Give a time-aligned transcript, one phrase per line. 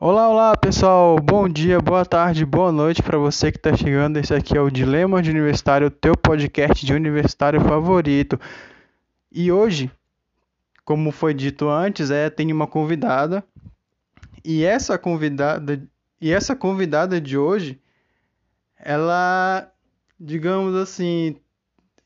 [0.00, 4.16] Olá, olá pessoal, bom dia, boa tarde, boa noite para você que está chegando.
[4.16, 8.38] Esse aqui é o Dilema de Universitário, teu podcast de universitário favorito.
[9.32, 9.90] E hoje,
[10.84, 13.42] como foi dito antes, é tem uma convidada.
[14.44, 15.82] E essa convidada,
[16.20, 17.80] e essa convidada de hoje,
[18.78, 19.68] ela,
[20.18, 21.40] digamos assim,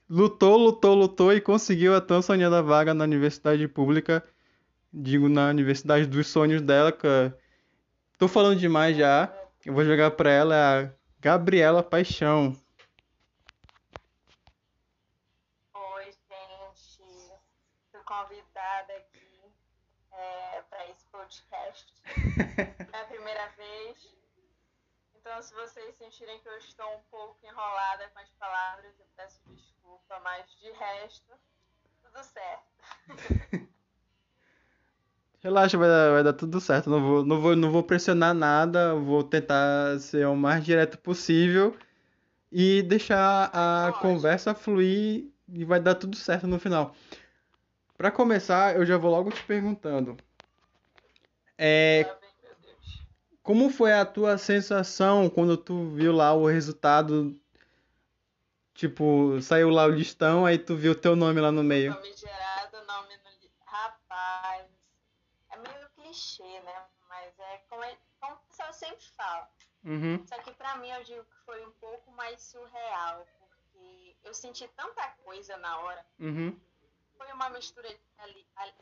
[0.08, 4.24] lutou, lutou, lutou e conseguiu a tão sonhada vaga na universidade pública,
[4.90, 7.06] digo na universidade dos sonhos dela, que
[8.22, 9.34] Tô falando demais já.
[9.66, 12.56] Eu vou jogar pra ela a Gabriela Paixão.
[15.74, 17.02] Oi, gente.
[17.90, 19.52] Fui convidada aqui
[20.12, 21.92] é, para esse podcast.
[22.92, 24.14] é a primeira vez.
[25.16, 29.40] Então, se vocês sentirem que eu estou um pouco enrolada com as palavras, eu peço
[29.48, 31.32] desculpa, mas de resto,
[32.00, 33.66] tudo certo.
[35.42, 36.88] Relaxa, vai dar, vai dar tudo certo.
[36.88, 38.94] Não vou, não vou, não vou pressionar nada.
[38.94, 41.76] Vou tentar ser o mais direto possível
[42.50, 46.94] e deixar a conversa fluir e vai dar tudo certo no final.
[47.96, 50.16] Para começar, eu já vou logo te perguntando.
[51.58, 52.08] É,
[53.42, 57.36] como foi a tua sensação quando tu viu lá o resultado?
[58.74, 61.96] Tipo, saiu lá o listão, aí tu viu o teu nome lá no meio.
[66.12, 66.86] Clichê, né?
[67.08, 69.50] Mas é como, é, como o pessoal sempre fala.
[69.84, 70.24] Uhum.
[70.26, 74.68] Só que pra mim eu digo que foi um pouco mais surreal, porque eu senti
[74.68, 76.06] tanta coisa na hora.
[76.20, 76.58] Uhum.
[77.16, 78.00] Foi uma mistura de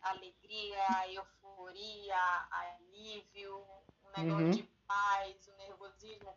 [0.03, 3.59] alegria, euforia, alívio,
[4.05, 4.51] um negócio uhum.
[4.51, 6.37] de paz, o um nervosismo.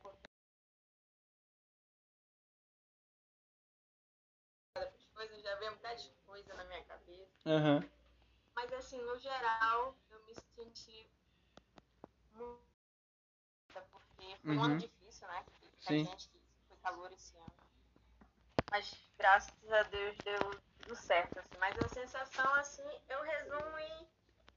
[5.14, 7.86] Coisas, já veio muita coisa na minha cabeça.
[8.56, 9.96] Mas assim, no geral,
[10.64, 11.10] senti
[12.34, 12.64] muito.
[13.92, 14.60] Porque foi uhum.
[14.60, 14.80] um ano uhum.
[14.80, 15.46] difícil, né?
[15.84, 16.06] Pra Sim.
[16.06, 17.54] gente que foi calor esse ano.
[18.70, 21.58] Mas graças a Deus deu tudo certo, assim.
[21.60, 24.08] Mas a sensação, assim, eu resumo em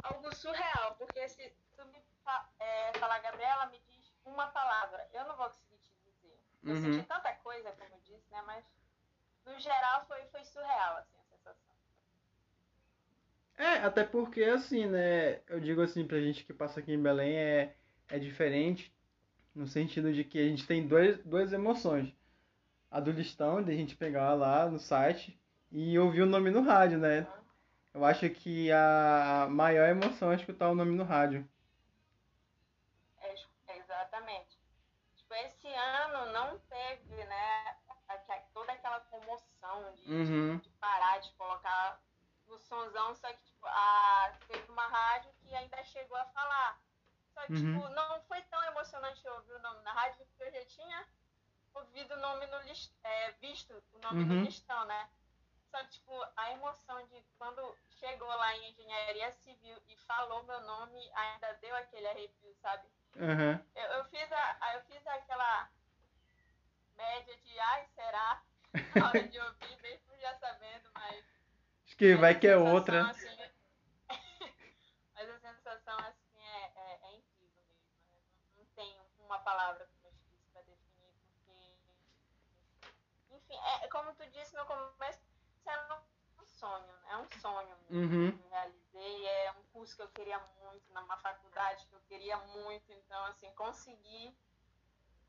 [0.02, 0.94] algo surreal.
[0.96, 5.48] Porque se tu me fa é, falar, Gabriela, me diz uma palavra, eu não vou
[5.48, 6.40] conseguir te dizer.
[6.62, 6.82] Eu uhum.
[6.82, 8.42] senti tanta coisa, como eu disse, né?
[8.42, 8.64] Mas
[9.44, 11.15] no geral foi, foi surreal, assim.
[13.56, 15.40] É, até porque assim, né?
[15.48, 17.74] Eu digo assim pra gente que passa aqui em Belém é,
[18.08, 18.94] é diferente
[19.54, 22.14] no sentido de que a gente tem dois, duas emoções.
[22.90, 25.38] A do listão, de a gente pegar lá no site
[25.72, 27.26] e ouvir o nome no rádio, né?
[27.92, 31.48] Eu acho que a maior emoção é escutar o nome no rádio.
[33.22, 33.34] É,
[33.78, 34.58] exatamente.
[35.16, 37.76] Tipo, esse ano não teve, né,
[38.52, 40.58] toda aquela comoção de, uhum.
[40.58, 42.00] de parar de colocar
[42.76, 46.80] sonzão, só que tipo, a, teve uma rádio que ainda chegou a falar.
[47.32, 47.74] Só que, uhum.
[47.74, 51.06] tipo, não foi tão emocionante ouvir o nome na rádio, porque eu já tinha
[51.74, 54.40] ouvido o nome no list, é, visto o nome uhum.
[54.40, 55.08] no listão, né?
[55.70, 60.60] Só que, tipo, a emoção de quando chegou lá em engenharia civil e falou meu
[60.60, 62.88] nome, ainda deu aquele arrepio, sabe?
[63.16, 63.60] Uhum.
[63.74, 65.68] Eu, eu, fiz a, eu fiz aquela
[66.96, 68.42] média de ai, será?
[68.94, 71.35] Na hora de ouvir, mesmo já sabendo, mas
[71.96, 73.10] Que vai que é outra.
[73.10, 73.26] Assim,
[75.14, 77.86] mas a sensação assim é, é, é incrível mesmo.
[78.12, 78.20] Né?
[78.54, 81.74] Não, tem uma palavra como eu disse para definir, porque.
[83.34, 85.20] Enfim, é, como tu disse no começo,
[85.66, 87.12] é um sonho, né?
[87.12, 88.32] é um sonho uhum.
[88.32, 89.26] que eu realizei.
[89.26, 92.92] É um curso que eu queria muito, numa faculdade que eu queria muito.
[92.92, 94.36] Então, assim, consegui.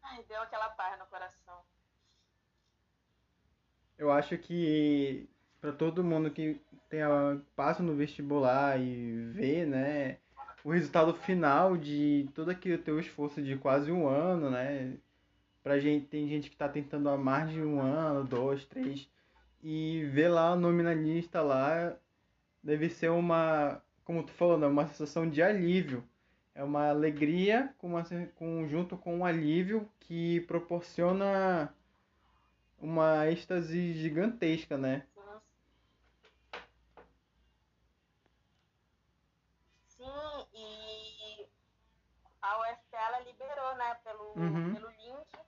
[0.02, 1.66] Ai, deu aquela paz no coração.
[3.98, 5.30] Eu acho que
[5.62, 6.60] para todo mundo que
[6.90, 10.18] tem a, passa no vestibular e vê, né,
[10.64, 14.98] o resultado final de todo aquele teu esforço de quase um ano, né?
[15.64, 19.10] Pra gente, tem gente que está tentando há mais de um ano, dois, três,
[19.64, 21.96] e ver lá o nome na lista lá
[22.64, 26.04] deve ser uma, como tu falou, né, uma sensação de alívio.
[26.56, 28.04] É uma alegria com uma,
[28.36, 31.74] com, junto com um alívio que proporciona
[32.80, 35.04] uma êxtase gigantesca, né?
[43.78, 44.74] né, pelo, uhum.
[44.74, 45.40] pelo link.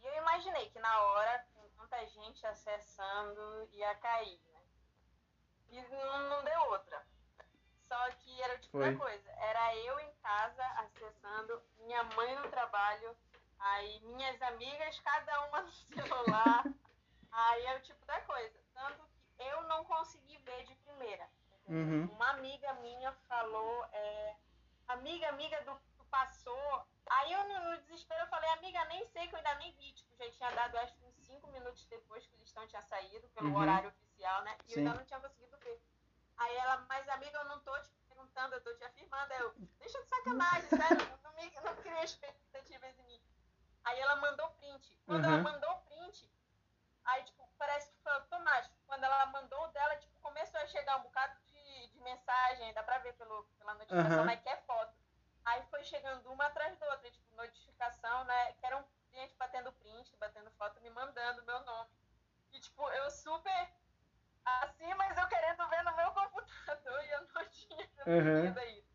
[0.00, 4.60] E eu imaginei que na hora, com tanta gente acessando, ia cair, né?
[5.70, 7.04] E não, não deu outra.
[7.86, 9.30] Só que era tipo da coisa.
[9.32, 13.16] Era eu em casa acessando, minha mãe no trabalho,
[13.58, 16.64] aí minhas amigas, cada uma no celular.
[17.32, 18.58] aí era o tipo da coisa.
[18.72, 19.04] Tanto
[19.36, 21.28] que eu não consegui ver de primeira.
[21.68, 22.06] Uhum.
[22.12, 24.36] Uma amiga minha falou, é,
[24.88, 25.76] amiga, amiga do
[26.10, 26.86] passou.
[27.10, 29.92] Aí eu, no, no, desespero, eu falei, amiga, nem sei que eu ainda nem vi.
[29.92, 33.28] Tipo, já tinha dado, acho que uns 5 minutos depois que o listão tinha saído,
[33.30, 33.56] pelo uhum.
[33.56, 34.56] horário oficial, né?
[34.68, 34.80] E Sim.
[34.80, 35.82] eu ainda não tinha conseguido ver.
[36.36, 39.32] Aí ela, mas amiga, eu não tô te perguntando, eu tô te afirmando.
[39.32, 43.20] Aí eu, deixa de sacanagem, sério, não, me, não criei expectativas em mim.
[43.84, 44.96] Aí ela mandou print.
[45.04, 45.32] Quando uhum.
[45.32, 46.30] ela mandou print,
[47.06, 48.74] aí, tipo, parece que foi automático.
[48.86, 52.84] Quando ela mandou o dela, tipo, começou a chegar um bocado de, de mensagem, dá
[52.84, 54.26] pra ver pelo, pela notificação, uhum.
[54.26, 54.99] mas que é foto.
[55.50, 58.52] Aí foi chegando uma atrás da outra, tipo, notificação, né?
[58.54, 61.90] Que era um cliente batendo print, batendo foto, me mandando meu nome.
[62.52, 63.72] E, tipo, eu super
[64.44, 68.44] assim, mas eu querendo ver no meu computador e eu não tinha uhum.
[68.78, 68.88] isso.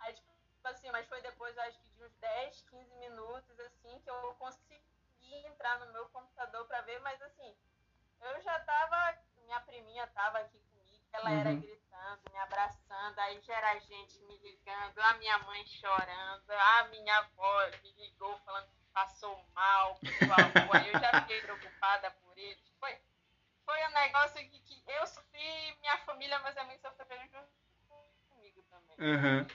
[0.00, 0.28] Aí, tipo,
[0.64, 4.80] assim, mas foi depois, acho que de uns 10, 15 minutos, assim, que eu consegui
[5.46, 7.56] entrar no meu computador para ver, mas assim,
[8.20, 11.40] eu já tava, minha priminha tava aqui comigo, ela uhum.
[11.40, 15.38] era gritando, me abraçando, aí já era gente me ligando, a minha
[16.08, 19.98] chorando, a minha avó me ligou falando que passou mal,
[20.72, 22.58] aí eu já fiquei preocupada por eles.
[22.80, 22.90] Foi,
[23.64, 27.48] foi um negócio que, que eu sofri, minha família, meus amigos sofreram junto
[28.30, 28.96] comigo também.
[28.98, 29.46] Uhum.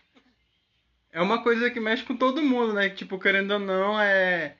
[1.11, 2.89] É uma coisa que mexe com todo mundo, né?
[2.89, 4.57] Tipo, querendo ou não, é.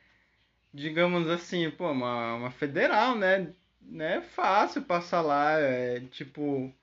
[0.73, 3.53] Digamos assim, pô, uma, uma federal, né?
[3.81, 6.73] Não é fácil passar lá, é tipo.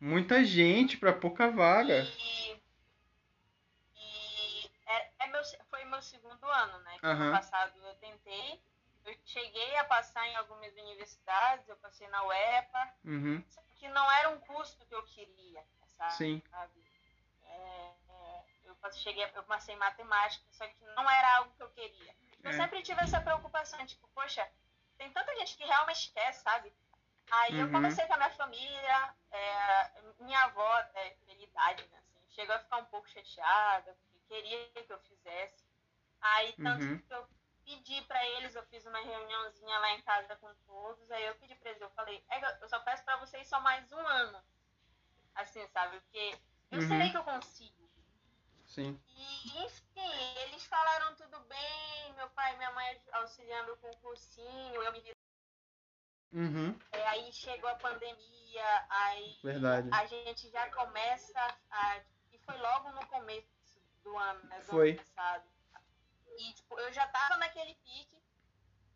[0.00, 2.02] Muita gente para pouca vaga.
[2.02, 2.41] E
[7.02, 7.10] uhum.
[7.10, 8.62] ano passado eu tentei.
[9.04, 13.44] Eu cheguei a passar em algumas universidades, eu passei na UEPA, uhum.
[13.76, 15.64] que não era um custo que eu queria,
[15.96, 16.14] sabe?
[16.14, 16.42] Sim.
[16.48, 16.84] Sabe?
[17.44, 21.70] É, é, eu cheguei, eu passei em matemática, só que não era algo que eu
[21.70, 22.14] queria.
[22.44, 22.52] Eu é.
[22.52, 24.48] sempre tive essa preocupação, tipo, poxa,
[24.96, 26.72] tem tanta gente que realmente quer, sabe?
[27.30, 27.60] Aí uhum.
[27.60, 32.58] eu conversei com a minha família, é, minha avó, é, idade, né, assim, chegou a
[32.58, 35.61] ficar um pouco chateada, porque queria que eu fizesse.
[36.22, 36.98] Aí, tanto uhum.
[36.98, 37.26] que eu
[37.64, 41.54] pedi para eles, eu fiz uma reuniãozinha lá em casa com todos, aí eu pedi
[41.56, 44.42] para eles, eu falei, é, eu só peço para vocês só mais um ano.
[45.34, 46.00] Assim, sabe?
[46.00, 46.38] Porque
[46.70, 46.88] eu uhum.
[46.88, 47.90] sei que eu consigo.
[48.66, 48.98] Sim.
[49.06, 54.82] E, enfim, eles falaram tudo bem, meu pai e minha mãe auxiliando com o cursinho,
[54.82, 55.00] eu me
[56.32, 56.78] Uhum.
[56.92, 59.90] É, aí chegou a pandemia, aí Verdade.
[59.92, 61.38] a gente já começa
[61.70, 62.00] a.
[62.32, 63.46] E foi logo no começo
[64.02, 64.58] do ano, né?
[64.60, 64.92] Do foi.
[64.92, 65.44] ano passado.
[66.38, 68.22] E tipo, eu já tava naquele pique.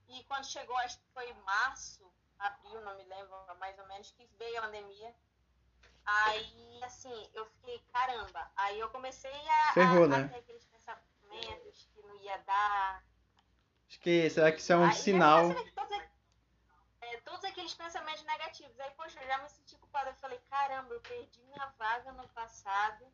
[0.08, 4.26] E quando chegou, acho que foi março, abril, não me lembro mais ou menos, que
[4.38, 5.14] veio a pandemia.
[6.04, 8.50] Aí, assim, eu fiquei, caramba.
[8.56, 10.30] Aí eu comecei a, Ferrou, a, né?
[10.32, 13.02] a aqueles pensamentos que não ia dar.
[13.88, 15.52] Acho que será que isso é um aí, sinal?
[15.74, 16.00] Todos,
[17.00, 18.78] é, todos aqueles pensamentos negativos.
[18.78, 20.10] Aí, poxa, eu já me senti culpada.
[20.10, 23.04] Eu falei, caramba, eu perdi minha vaga no passado.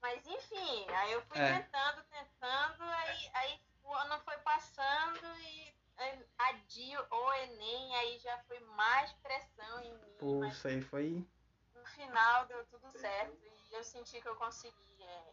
[0.00, 1.60] Mas enfim, aí eu fui é.
[1.60, 5.74] tentando, tentando, aí, aí o ano foi passando e
[6.38, 10.48] adio o Enem, aí já foi mais pressão em mim.
[10.48, 11.26] Isso aí foi
[11.88, 13.36] final deu tudo certo
[13.70, 15.32] e eu senti que eu consegui é,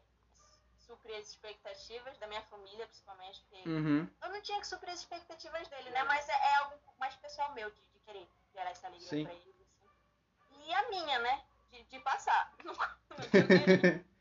[0.79, 4.09] suprir as expectativas da minha família, principalmente, porque uhum.
[4.21, 6.03] eu não tinha que suprir as expectativas dele, né?
[6.03, 9.23] Mas é, é algo mais pessoal meu de, de querer gerar essa alegria Sim.
[9.25, 9.55] pra eles.
[9.55, 10.67] Assim.
[10.67, 11.45] E a minha, né?
[11.71, 12.53] De, de passar.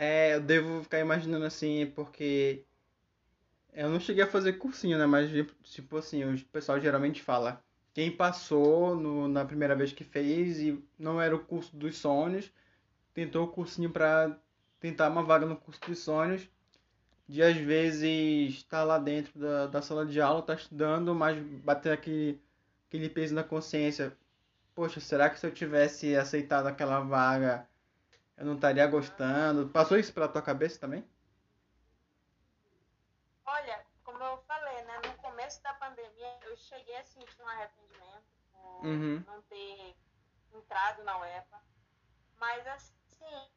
[0.00, 2.64] é, eu devo ficar imaginando assim, porque
[3.74, 5.04] eu não cheguei a fazer cursinho, né?
[5.04, 5.30] Mas,
[5.64, 10.82] tipo assim, o pessoal geralmente fala quem passou no, na primeira vez que fez e
[10.98, 12.50] não era o curso dos sonhos,
[13.12, 14.38] tentou o cursinho para
[14.80, 16.48] tentar uma vaga no curso dos sonhos,
[17.28, 21.38] de às vezes estar tá lá dentro da, da sala de aula, tá estudando, mas
[21.62, 22.40] bater aquele,
[22.88, 24.16] aquele peso na consciência.
[24.74, 27.68] Poxa, será que se eu tivesse aceitado aquela vaga,
[28.40, 29.68] eu não estaria gostando?
[29.68, 31.06] Passou isso pela tua cabeça também?
[33.44, 38.24] Olha, como eu falei, né, no começo da pandemia eu cheguei a sentir um arrependimento
[38.50, 39.22] por uhum.
[39.26, 39.94] não ter
[40.54, 41.60] entrado na UEPA.
[42.38, 43.50] Mas assim,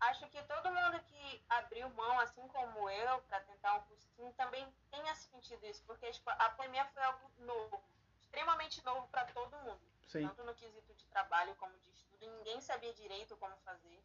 [0.00, 4.66] acho que todo mundo que abriu mão, assim como eu, para tentar um cursinho, também
[4.90, 7.84] tenha sentido isso, porque tipo, a pandemia foi algo novo,
[8.22, 9.82] extremamente novo para todo mundo.
[10.08, 10.26] Sim.
[10.26, 14.02] Tanto no quesito de trabalho como de estudo, ninguém sabia direito como fazer.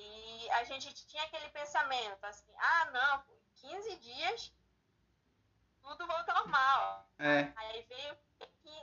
[0.00, 3.24] E a gente tinha aquele pensamento assim, ah não,
[3.56, 4.52] 15 dias
[5.88, 7.08] tudo volta normal.
[7.18, 7.52] É.
[7.56, 8.16] Aí veio,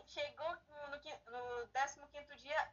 [0.08, 1.68] chegou no, no,
[2.02, 2.72] no 15 dia,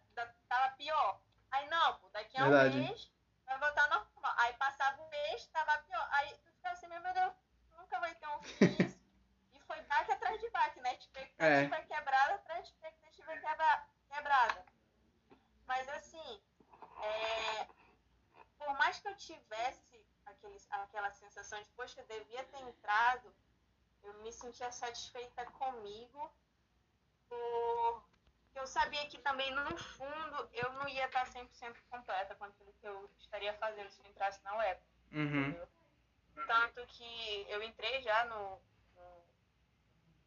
[0.48, 1.20] tava pior.
[1.50, 2.78] Aí não, pô, daqui a Verdade.
[2.78, 3.10] um mês
[3.44, 4.34] vai voltar normal.
[4.38, 6.08] Aí passava um mês, tava pior.
[6.12, 7.34] Aí tu ficava assim, meu Deus,
[7.76, 8.92] nunca vai ter um fim
[9.52, 10.94] e foi baque atrás de baque, né?
[10.94, 11.82] Expectativa é.
[11.82, 14.64] quebrada atrás de expectativa quebra, quebrada.
[15.66, 16.42] Mas assim,
[17.02, 17.66] é,
[21.42, 23.32] sensação de, poxa, eu devia ter entrado,
[24.02, 26.32] eu me sentia satisfeita comigo,
[27.28, 28.04] por...
[28.54, 32.86] eu sabia que também, no fundo, eu não ia estar 100% completa com aquilo que
[32.86, 34.80] eu estaria fazendo se eu entrasse na web.
[35.12, 35.66] Uhum.
[36.46, 38.60] Tanto que eu entrei já no,
[38.94, 39.24] no,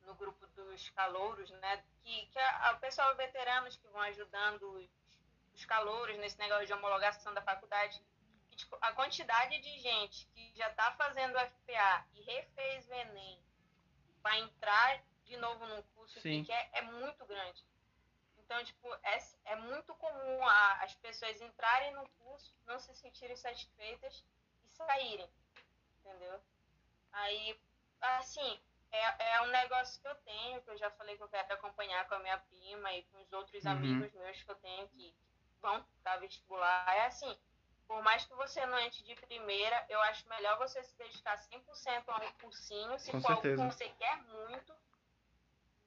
[0.08, 1.84] no grupo dos calouros, né?
[2.04, 4.90] Que, que a, a, o pessoal veteranos que vão ajudando os,
[5.54, 8.02] os calouros nesse negócio de homologação da faculdade
[8.56, 13.44] tipo, a quantidade de gente que já está fazendo FPA e refez o Enem
[14.22, 16.42] para entrar de novo num curso Sim.
[16.42, 17.64] que quer é muito grande.
[18.38, 23.36] Então, tipo, é, é muito comum a, as pessoas entrarem no curso, não se sentirem
[23.36, 24.24] satisfeitas
[24.64, 25.30] e saírem,
[26.00, 26.40] entendeu?
[27.12, 27.60] Aí,
[28.02, 31.54] assim, é, é um negócio que eu tenho, que eu já falei que eu quero
[31.54, 33.72] acompanhar com a minha prima e com os outros uhum.
[33.72, 35.16] amigos meus que eu tenho que
[35.60, 36.96] vão para vestibular.
[36.96, 37.38] É assim,
[37.88, 42.04] por mais que você não entre de primeira, eu acho melhor você se dedicar 100%
[42.08, 43.62] a um cursinho, se Com for certeza.
[43.64, 44.76] algo que você quer muito,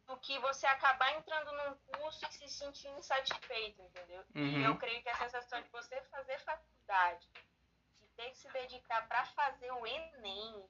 [0.06, 4.24] do que você acabar entrando num curso e se sentir insatisfeito, entendeu?
[4.34, 4.60] Uhum.
[4.60, 7.28] E eu creio que a sensação de você fazer faculdade
[8.00, 10.66] e ter que se dedicar para fazer o Enem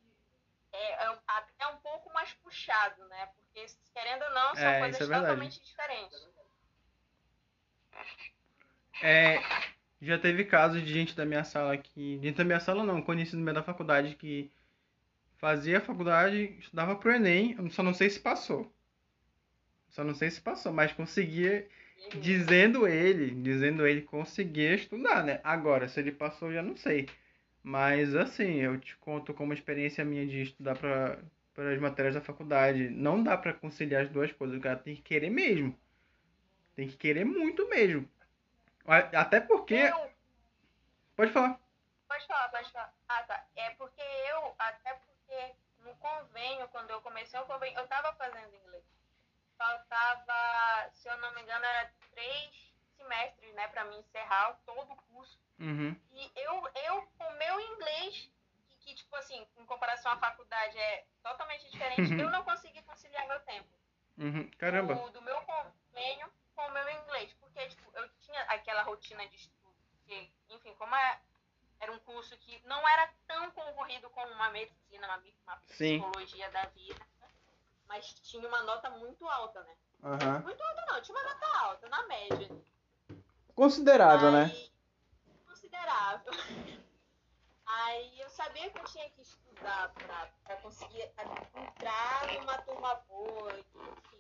[0.72, 3.26] é, é, até um pouco mais puxado, né?
[3.26, 6.28] Porque, querendo ou não, são é, coisas é totalmente diferentes.
[9.00, 9.38] É,
[10.00, 12.18] já teve casos de gente da minha sala que.
[12.18, 14.50] Dentro da minha sala não, conhecido meu da faculdade que
[15.36, 18.72] fazia faculdade, estudava pro Enem, só não sei se passou.
[19.90, 21.66] Só não sei se passou, mas conseguia,
[22.20, 25.40] dizendo ele, dizendo ele, conseguia estudar, né?
[25.42, 27.08] Agora, se ele passou, já não sei.
[27.62, 31.18] Mas assim, eu te conto como experiência minha de estudar para
[31.58, 32.88] para as matérias da faculdade.
[32.88, 35.76] Não dá para conciliar as duas coisas, o cara tem que querer mesmo.
[36.76, 38.08] Tem que querer muito mesmo.
[38.88, 39.74] Até porque.
[39.74, 40.10] Eu...
[41.16, 41.58] Pode falar.
[42.06, 42.94] Pode falar, pode falar.
[43.08, 43.44] Ah, tá.
[43.56, 48.54] É porque eu, até porque no convênio, quando eu comecei o convênio, eu tava fazendo
[48.54, 48.84] inglês.
[49.56, 54.96] Faltava, se eu não me engano, era três semestres, né, pra mim encerrar todo o
[54.96, 55.38] curso.
[55.58, 55.94] Uhum.
[56.12, 58.30] E eu, eu, com meu inglês,
[58.68, 63.26] que, que, tipo assim, em comparação à faculdade é totalmente diferente, eu não consegui conciliar
[63.26, 63.68] meu tempo.
[64.18, 64.50] Uhum.
[64.58, 64.94] Caramba.
[64.94, 67.32] Do, do meu convênio com o meu inglês.
[67.40, 67.87] Porque, tipo,
[68.38, 69.74] tinha aquela rotina de estudo.
[70.06, 71.20] Que, enfim, como é,
[71.80, 76.52] era um curso que não era tão concorrido como uma medicina, uma, uma psicologia Sim.
[76.52, 77.06] da vida,
[77.86, 79.76] mas tinha uma nota muito alta, né?
[80.02, 80.40] Uhum.
[80.42, 82.48] Muito alta não, tinha uma nota alta, na média.
[83.54, 84.44] Considerável, né?
[84.44, 84.68] Aí, né?
[85.46, 86.32] Considerável.
[87.66, 94.17] Aí eu sabia que eu tinha que estudar para conseguir entrar numa turma boa, enfim.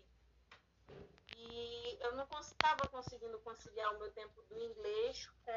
[1.40, 5.50] E eu não estava conseguindo conciliar o meu tempo do inglês com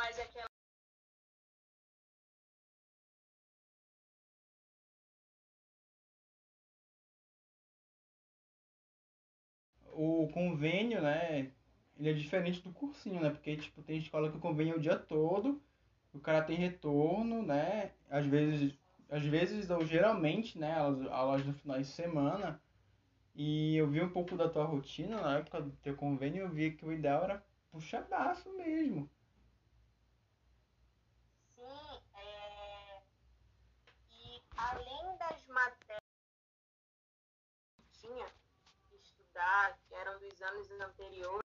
[0.00, 0.48] mais aquela.
[9.92, 11.52] O convênio, né?
[11.98, 13.28] Ele é diferente do cursinho, né?
[13.30, 15.60] Porque, tipo, tem escola que o convênio é o dia todo,
[16.14, 17.92] o cara tem retorno, né?
[18.08, 18.74] Às vezes,
[19.10, 20.74] às vezes ou geralmente, né?
[21.10, 22.60] Aulas, no final de semana.
[23.34, 26.72] E eu vi um pouco da tua rotina na época do teu convênio, eu vi
[26.72, 29.10] que o ideal era puxadaço mesmo.
[34.68, 36.00] Além das matérias
[37.76, 38.26] que tinha
[38.88, 41.48] que estudar, que eram dos anos anteriores,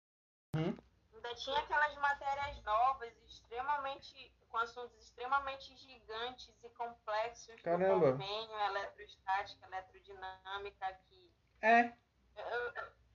[0.55, 0.77] uhum.
[1.13, 8.12] ainda tinha aquelas matérias novas, extremamente, com assuntos extremamente gigantes e complexos Caramba.
[8.12, 11.31] do convênio, eletrostática, eletrodinâmica, que
[11.62, 11.93] é,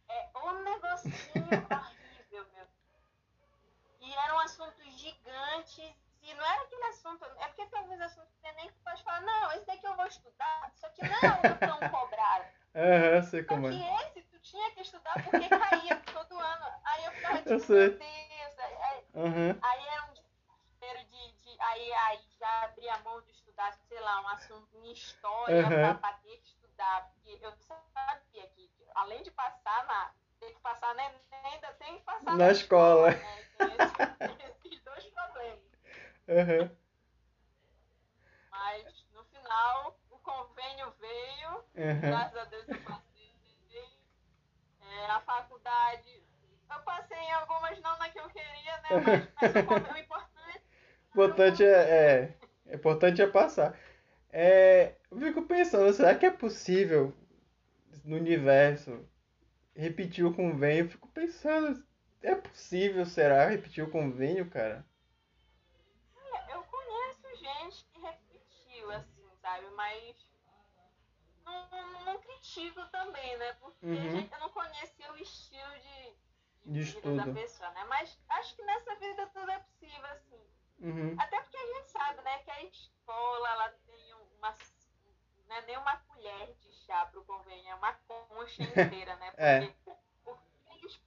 [0.09, 1.15] é um negocinho
[1.71, 2.67] horrível, meu.
[4.01, 5.95] E eram assuntos gigantes
[6.29, 9.23] e não era aquele assunto, é porque tem alguns assuntos que nem que pode falar,
[9.23, 12.45] não, esse daqui eu vou estudar, isso aqui não é tão cobrado.
[12.75, 13.73] Aham, uhum, sei como é.
[13.73, 16.67] Só que esse tu tinha que estudar porque caía todo ano.
[16.85, 17.89] Aí eu ficava tipo, eu sei.
[17.89, 18.59] meu Deus.
[18.59, 19.59] Aí, uhum.
[19.63, 21.61] aí era um desespero de, de.
[21.61, 25.69] aí, aí já abria a mão de estudar, sei lá, um assunto em história uhum.
[25.69, 27.11] pra, pra ter que estudar.
[27.15, 30.13] Porque eu sabia que, além de passar na.
[30.39, 33.11] Tem que passar na ainda tem que passar na, na escola.
[33.11, 34.17] escola né?
[36.39, 36.71] Uhum.
[38.51, 39.99] Mas no final
[41.79, 42.01] Uhum.
[42.01, 43.09] Graças a Deus eu passei.
[44.81, 46.23] É, a faculdade,
[46.71, 48.89] eu passei em algumas, não na que eu queria, né?
[48.91, 50.63] Mas, mas o importante.
[51.05, 52.35] O importante é,
[52.67, 53.79] é, importante é passar.
[54.31, 57.15] É, eu fico pensando, será que é possível
[58.05, 59.09] no universo
[59.77, 60.87] repetir o convênio?
[60.87, 61.81] Eu fico pensando,
[62.21, 64.85] é possível, será, repetir o convênio, cara?
[66.53, 69.67] eu conheço gente que repetiu, assim, sabe?
[69.71, 70.27] Mas
[71.45, 73.53] não, não, critico também, né?
[73.55, 74.29] Porque uhum.
[74.31, 76.17] eu não conhecia o estilo de,
[76.67, 77.85] de, de vida da pessoa, né?
[77.85, 80.47] Mas acho que nessa vida tudo é possível, assim.
[80.81, 81.17] Uhum.
[81.19, 84.57] Até porque a gente sabe, né, que a escola, ela tem uma...
[85.49, 89.33] Não é nem uma colher de chá pro convênio, é uma concha inteira, né?
[89.39, 89.61] É.
[89.61, 89.95] Porque, é.
[90.25, 91.01] porque eles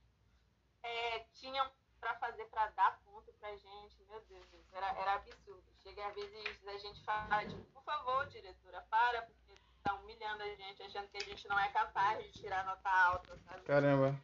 [0.82, 5.71] é, tinham para fazer para dar ponto pra gente, meu Deus, era, era absurdo.
[5.84, 10.56] Chega às vezes a gente fala, tipo, por favor, diretora, para, porque tá humilhando a
[10.56, 13.62] gente, achando que a gente não é capaz de tirar nota alta, sabe?
[13.64, 14.16] Caramba.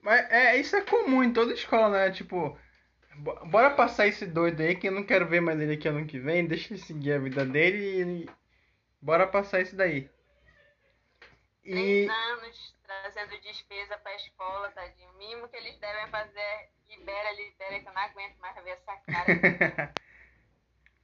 [0.00, 2.10] Mas é, isso é comum em toda escola, né?
[2.10, 2.58] Tipo,
[3.46, 6.18] bora passar esse doido aí que eu não quero ver mais ele aqui ano que
[6.18, 8.30] vem, deixa ele seguir a vida dele e
[9.00, 10.10] bora passar isso daí.
[11.62, 11.72] E...
[11.72, 15.10] Três anos trazendo despesa pra escola, tadinho.
[15.10, 18.96] O mínimo que eles devem fazer, libera, libera, que eu não aguento mais ver essa
[18.96, 19.92] cara.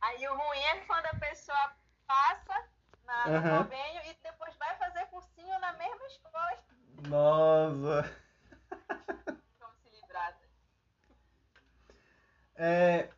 [0.01, 1.73] Aí o ruim é quando a pessoa
[2.07, 2.65] passa
[3.05, 3.41] na, uhum.
[3.41, 6.51] no convênio e depois vai fazer cursinho na mesma escola.
[7.09, 8.11] Nossa!
[9.59, 10.39] Como se livrar.
[12.57, 13.09] É,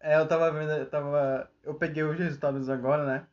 [0.00, 1.50] é, eu tava vendo, eu tava.
[1.62, 3.26] Eu peguei os resultados agora, né?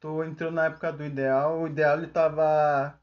[0.00, 2.98] Tu entrou na época do ideal, o ideal ele tava.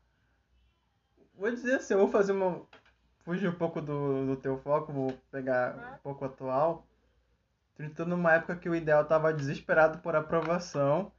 [1.36, 2.66] Vou dizer assim, eu vou fazer uma.
[3.24, 6.88] Fugir um pouco do, do teu foco, vou pegar um pouco atual.
[7.78, 11.12] Entrou numa época que o ideal tava desesperado por aprovação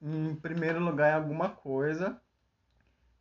[0.00, 2.20] em primeiro lugar em alguma coisa.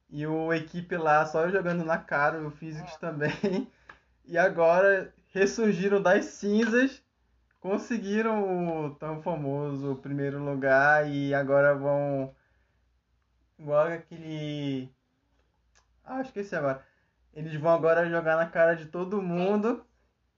[0.09, 2.97] E o equipe lá só jogando na cara, o Physics é.
[2.99, 3.71] também.
[4.27, 6.99] E agora ressurgiram das cinzas,
[7.59, 12.33] conseguiram o tão famoso primeiro lugar e agora vão.
[13.59, 14.91] Igual aquele.
[16.03, 16.83] Ah, esqueci agora.
[17.35, 19.85] Eles vão agora jogar na cara de todo mundo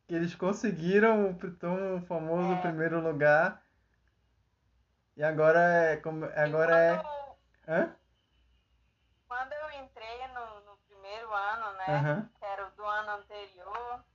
[0.08, 2.62] que eles conseguiram o tão famoso é.
[2.62, 3.62] primeiro lugar
[5.18, 5.98] e agora é.
[5.98, 7.82] Como, agora quando, é.
[7.82, 7.96] Hã?
[9.28, 11.86] Quando eu entrei no, no primeiro ano, né?
[11.90, 12.30] Uhum.
[12.38, 14.06] Que era o do ano anterior,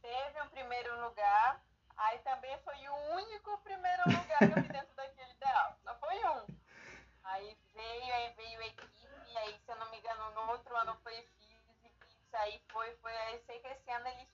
[0.00, 1.62] teve um primeiro lugar.
[1.98, 5.76] Aí também foi o único primeiro lugar que eu vi dentro daquele ideal.
[5.84, 6.46] Só foi um.
[7.24, 10.96] Aí veio, aí veio a equipe, aí se eu não me engano, no outro ano
[11.02, 14.28] foi Physics, aí foi, foi, aí sei que esse ano eles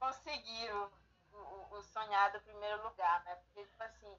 [0.00, 0.90] conseguiram
[1.32, 3.36] o, o, o sonhado primeiro lugar, né?
[3.36, 4.18] Porque, tipo assim,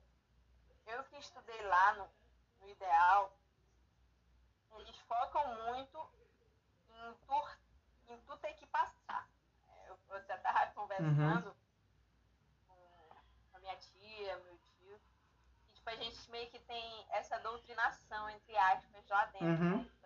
[0.86, 2.10] eu que estudei lá no,
[2.62, 3.36] no Ideal,
[4.78, 6.10] eles focam muito
[6.88, 7.50] em tu,
[8.10, 9.28] em tu ter que passar.
[9.67, 11.56] É, eu, você estava conversando uhum.
[13.50, 15.02] com a minha tia, meu tio,
[15.72, 19.48] e tipo, a gente meio que tem essa doutrinação, entre aspas, lá dentro.
[19.48, 19.78] Uhum.
[19.78, 20.01] Né?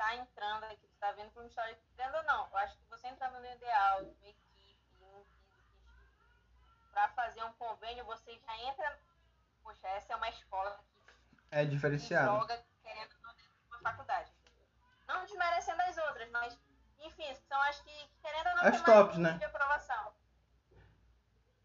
[0.00, 2.22] Tipo assim, olha, tu tá entrando aqui, tu tá vindo para uma história, entendendo ou
[2.24, 5.24] não, eu acho que você entrando no Ideal, uma equipe, um
[6.92, 8.98] para fazer um convênio, você já entra
[9.62, 12.26] poxa, essa é uma escola que, é diferenciada.
[12.26, 13.14] joga querendo
[13.68, 14.32] uma faculdade.
[15.06, 16.58] Não desmerecendo as outras, mas,
[17.00, 19.32] enfim, são as que, querendo ou não, as tops, né?
[19.34, 20.14] de aprovação.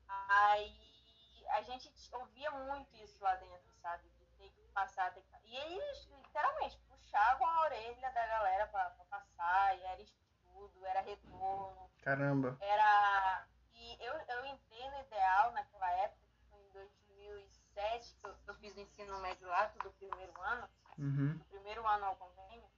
[0.07, 4.09] Aí a gente ouvia muito isso lá dentro, sabe?
[4.09, 5.47] De ter que passar, ter que...
[5.47, 6.77] E eles, literalmente,
[7.15, 11.89] puxavam a orelha da galera pra, pra passar, e era estudo, era retorno.
[12.03, 12.57] Caramba.
[12.59, 13.47] Era.
[13.73, 18.55] E eu, eu entrei no ideal naquela época, foi em 2006 2007, que eu, eu
[18.55, 21.37] fiz o ensino médio lá, do primeiro ano, uhum.
[21.37, 22.69] do primeiro ano ao convênio,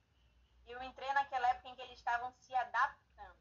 [0.66, 3.38] e eu entrei naquela época em que eles estavam se adaptando.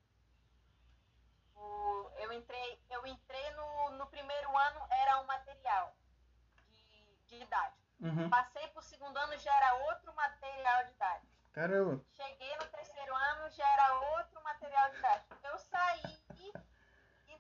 [1.56, 5.96] O, eu entrei, eu entrei no, no primeiro ano, era um material
[6.70, 7.87] de, de idade.
[8.00, 8.30] Uhum.
[8.30, 11.28] Passei para o segundo ano, já era outro material idade.
[11.54, 12.02] Caramba!
[12.14, 15.26] Cheguei no terceiro ano, já era outro material idade.
[15.44, 16.18] Eu saí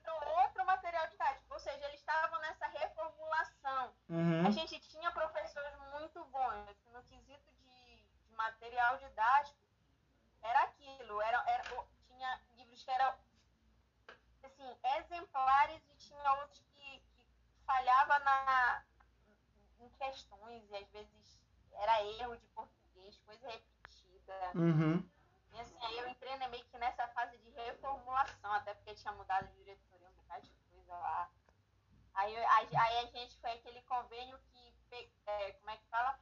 [0.08, 1.54] entrou outro material didático.
[1.54, 3.93] Ou seja, eles estavam nessa reformulação.
[4.10, 4.48] Uhum.
[4.48, 6.86] A gente tinha professores muito bons.
[6.93, 9.58] No quesito de, de material didático,
[10.41, 11.22] era aquilo.
[11.22, 11.63] Era, era,
[12.08, 13.13] tinha livros que eram
[14.43, 17.28] assim, exemplares e tinha outros que, que
[17.65, 18.84] falhava na,
[19.79, 21.41] em questões e às vezes
[21.73, 24.51] era erro de português, coisa repetida.
[24.55, 25.09] Uhum.
[25.53, 29.13] E assim, aí eu entrei né, meio que nessa fase de reformulação, até porque tinha
[29.13, 31.31] mudado de diretoria, um bocado de coisa lá.
[32.13, 34.67] Aí, aí, aí a gente foi aquele convênio que
[35.27, 36.19] é, como é que fala?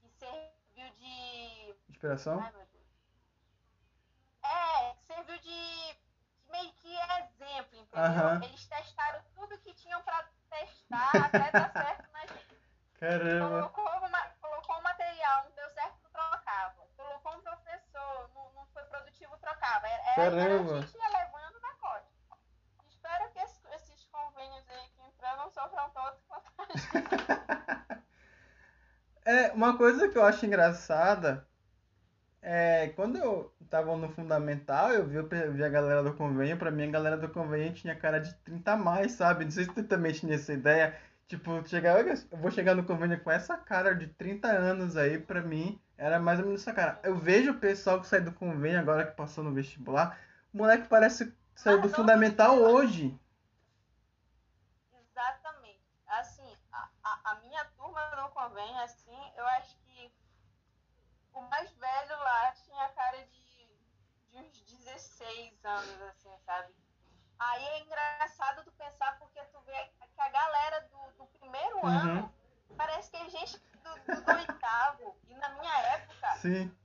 [0.00, 1.76] Que serviu de.
[1.88, 2.40] Inspiração?
[2.40, 2.68] Ai.
[4.42, 5.98] É, serviu de
[6.48, 8.42] meio que exemplo, entendeu?
[8.42, 12.10] Eles testaram tudo que tinham pra testar até dar certo.
[12.98, 13.68] Caramba.
[13.68, 16.74] Colocou, uma, colocou um material, não deu certo, trocava.
[16.96, 19.86] Colocou um professor, não, não foi produtivo, trocava.
[19.86, 20.44] Era, Caramba.
[20.44, 22.08] era a gente ia levando na corte.
[22.88, 26.48] Espero que esses, esses convênios aí que entram não sofram todos quanto.
[29.24, 31.46] É, uma coisa que eu acho engraçada
[32.40, 36.70] é quando eu tava no fundamental, eu vi, eu vi a galera do convênio, pra
[36.70, 39.44] mim a galera do convênio tinha cara de 30 a mais, sabe?
[39.44, 40.98] Não sei se tu também tinha essa ideia.
[41.28, 45.42] Tipo, chegar, eu vou chegar no convênio com essa cara de 30 anos aí, pra
[45.42, 46.98] mim, era mais ou menos essa cara.
[47.04, 50.18] Eu vejo o pessoal que sai do convênio agora que passou no vestibular,
[50.54, 53.14] o moleque parece sair ah, do fundamental hoje.
[54.90, 55.82] Exatamente.
[56.06, 60.10] Assim, a, a, a minha turma no convênio, assim, eu acho que
[61.34, 63.68] o mais velho lá tinha cara de,
[64.30, 66.72] de uns 16 anos, assim, sabe?
[67.38, 69.76] Aí é engraçado tu pensar porque tu vê
[70.18, 71.86] que a galera do, do primeiro uhum.
[71.86, 72.34] ano
[72.76, 75.16] parece que é gente do, do, do, oitavo.
[75.28, 76.32] E na minha época.
[76.38, 76.76] Sim.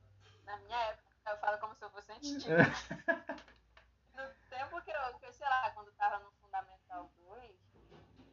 [0.45, 2.57] Na minha época, eu falo como se eu fosse antiga.
[2.61, 4.21] É.
[4.21, 7.51] no tempo que eu, que eu, sei lá, quando tava no Fundamental 2,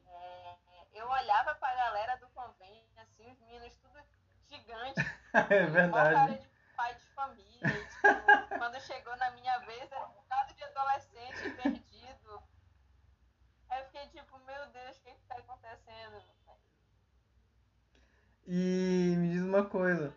[0.06, 0.56] é,
[0.92, 4.04] eu olhava pra galera do convênio, assim, os meninos tudo
[4.50, 5.00] gigante.
[5.32, 6.14] é verdade.
[6.14, 7.68] cara de pai de família.
[7.70, 11.90] tipo, quando chegou na minha vez, era um bocado de adolescente perdido
[13.70, 16.22] Aí eu fiquei tipo, meu Deus, o que que tá acontecendo?
[18.52, 20.12] E me diz uma coisa.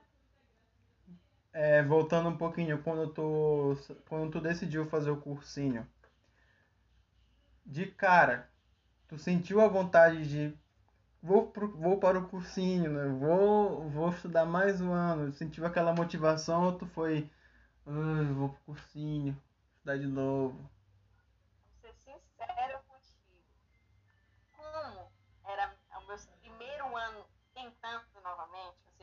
[1.53, 3.77] É, voltando um pouquinho, quando tu,
[4.09, 5.87] quando tu decidiu fazer o cursinho,
[7.65, 8.49] de cara,
[9.07, 10.57] tu sentiu a vontade de
[11.21, 13.07] vou, pro, vou para o cursinho, né?
[13.19, 17.29] vou, vou estudar mais um ano, sentiu aquela motivação ou tu foi,
[17.85, 19.37] ah, vou pro cursinho,
[19.75, 20.69] estudar de novo?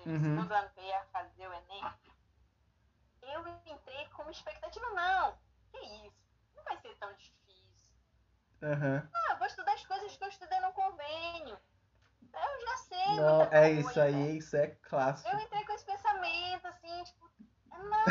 [0.06, 0.48] Uhum.
[0.76, 1.84] eu ia fazer o Enem,
[3.22, 5.38] eu entrei com uma expectativa, não,
[5.70, 6.16] que isso,
[6.56, 7.40] não vai ser tão difícil.
[8.62, 9.08] Uhum.
[9.14, 11.58] Ah, eu vou estudar as coisas que eu estudei no convênio.
[12.32, 13.16] Eu já sei.
[13.16, 15.28] Não, é isso aí, isso é clássico.
[15.28, 17.30] Eu entrei com esse pensamento, assim, tipo,
[17.70, 18.06] não, não,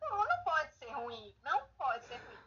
[0.00, 2.38] não, não pode ser ruim, não pode ser ruim.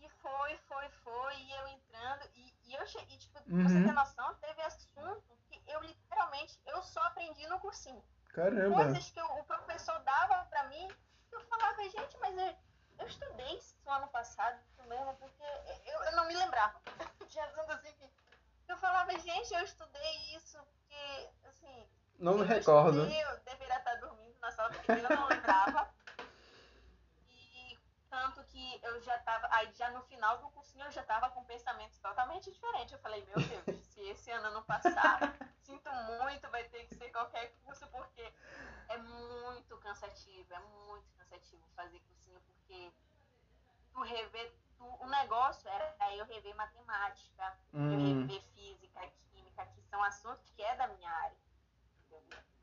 [0.00, 3.62] E foi, foi, foi, e eu entrando, e, e eu cheguei, tipo, uhum.
[3.62, 7.10] você ter noção, teve assunto eu literalmente, eu só
[7.76, 8.02] cursinho.
[8.32, 8.84] Caramba.
[8.84, 10.88] Coisas que o professor dava pra mim,
[11.32, 12.56] eu falava, gente, mas eu,
[12.98, 14.58] eu estudei isso ano passado
[14.88, 15.42] mesmo, porque
[15.84, 16.80] eu, eu não me lembrava.
[17.28, 18.10] Tinha assim que
[18.68, 21.88] eu falava, gente, eu estudei isso, porque, assim...
[22.18, 22.98] Não me recordo.
[22.98, 25.94] Estudei, eu deveria estar dormindo na sala, porque eu não lembrava.
[27.28, 31.30] E tanto que eu já tava, aí já no final do cursinho eu já tava
[31.30, 32.92] com pensamentos totalmente diferentes.
[32.92, 37.10] Eu falei, meu Deus, se esse ano não passar, sinto muito, vai ter que ser
[37.10, 38.32] qualquer curso, porque
[38.88, 42.92] é muito cansativo, é muito cansativo fazer cursinho, porque
[43.92, 47.92] tu rever, tu, o negócio era eu rever matemática, hum.
[47.92, 51.36] eu rever física, química, que são assuntos que é da minha área.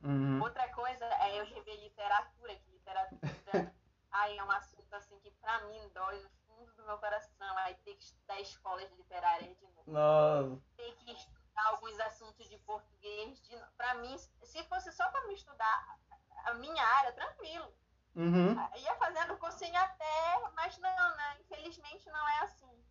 [0.02, 0.42] Uhum.
[0.42, 3.74] Outra coisa é eu rever literatura, que literatura
[4.14, 7.58] aí é um assunto assim que pra mim dói no fundo do meu coração.
[7.58, 9.92] Aí ter que estudar escolas literárias de novo.
[9.92, 10.62] Nossa.
[10.78, 13.42] Ter que estudar alguns assuntos de português.
[13.42, 16.00] De, pra mim, se fosse só pra me estudar
[16.46, 17.74] a minha área, tranquilo.
[18.16, 18.56] Uhum.
[18.78, 21.38] Ia fazendo cursinho até, mas não, né?
[21.42, 22.86] Infelizmente não é assim.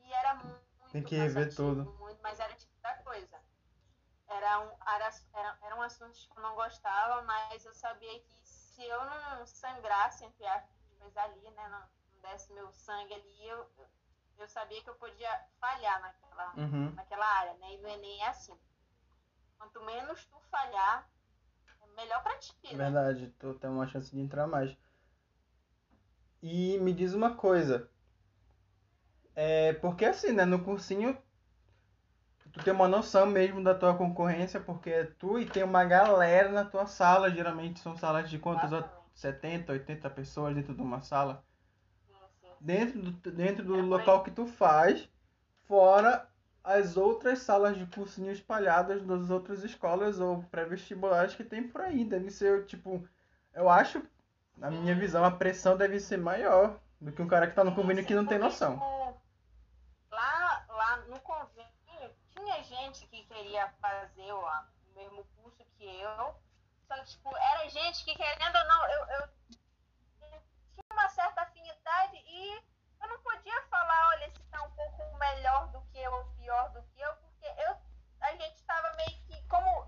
[0.00, 0.68] E era muito.
[0.90, 1.02] Tem
[1.66, 3.38] Muito, mas era tipo da coisa.
[4.28, 8.82] Era um, era, era, eram assuntos que eu não gostava, mas eu sabia que se
[8.84, 11.68] eu não sangrasse, entre aspas, ali, né?
[11.68, 13.66] Não, não desse meu sangue ali, eu,
[14.38, 16.92] eu sabia que eu podia falhar naquela, uhum.
[16.94, 17.74] naquela área, né?
[17.74, 18.58] E no Enem é assim.
[19.56, 21.10] Quanto menos tu falhar,
[21.80, 22.54] é melhor pra ti.
[22.64, 22.74] Né?
[22.74, 24.76] Verdade, tu tem uma chance de entrar mais.
[26.42, 27.90] E me diz uma coisa.
[29.34, 31.20] É, porque assim, né, no cursinho
[32.58, 36.50] tu tem uma noção mesmo da tua concorrência, porque é tu e tem uma galera
[36.50, 38.84] na tua sala, geralmente são salas de quantas?
[39.14, 41.42] 70, 80 pessoas dentro de uma sala
[42.60, 45.08] dentro do, dentro do local que tu faz,
[45.66, 46.28] fora
[46.62, 52.04] as outras salas de cursinho espalhadas das outras escolas ou pré-vestibulares que tem por aí.
[52.04, 53.06] Deve ser, tipo,
[53.54, 54.02] eu acho,
[54.56, 57.74] na minha visão, a pressão deve ser maior do que um cara que tá no
[57.74, 58.76] convênio que não tem noção.
[60.10, 61.72] Lá, lá no convênio
[62.28, 64.44] tinha gente que queria fazer o
[64.94, 66.34] mesmo curso que eu.
[66.86, 69.28] Só que, tipo, era gente que, querendo ou não, eu, eu
[70.18, 70.40] tinha
[70.92, 72.62] uma certa afinidade e
[73.00, 76.70] eu não podia falar, olha, esse tá um pouco melhor do que eu ou pior
[76.72, 77.76] do que eu, porque eu,
[78.22, 79.87] a gente estava meio que, como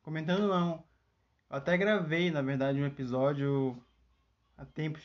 [0.00, 0.84] Comentando não.
[1.50, 3.76] Eu até gravei, na verdade, um episódio
[4.56, 5.02] há tempos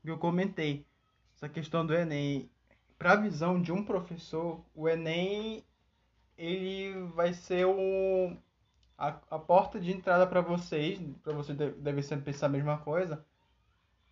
[0.00, 0.86] que eu comentei
[1.34, 2.48] essa questão do Enem.
[2.96, 5.64] Para a visão de um professor, o Enem
[6.36, 8.36] ele vai ser um,
[8.96, 13.26] a, a porta de entrada para vocês, para você deve sempre pensar a mesma coisa,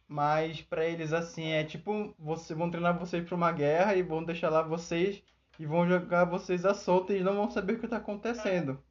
[0.09, 4.25] mas para eles assim é tipo, você vão treinar vocês para uma guerra e vão
[4.25, 5.23] deixar lá vocês
[5.59, 8.83] e vão jogar vocês à solta e não vão saber o que está acontecendo.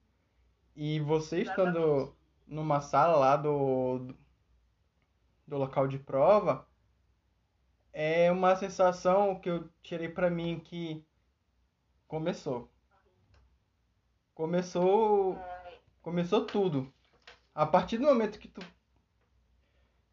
[0.76, 2.16] E você estando
[2.48, 4.14] numa sala lá do,
[5.48, 6.68] do local de prova,
[7.94, 11.06] é uma sensação que eu tirei para mim que
[12.08, 12.72] começou.
[14.34, 15.40] Começou
[16.02, 16.94] começou tudo.
[17.54, 18.62] A partir do momento que tu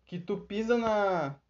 [0.04, 1.40] que tu pisa na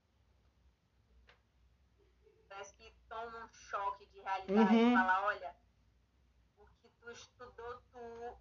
[2.49, 4.93] parece que toma um choque de realidade uhum.
[4.93, 5.57] e fala, olha,
[6.59, 8.39] o que tu estudou tu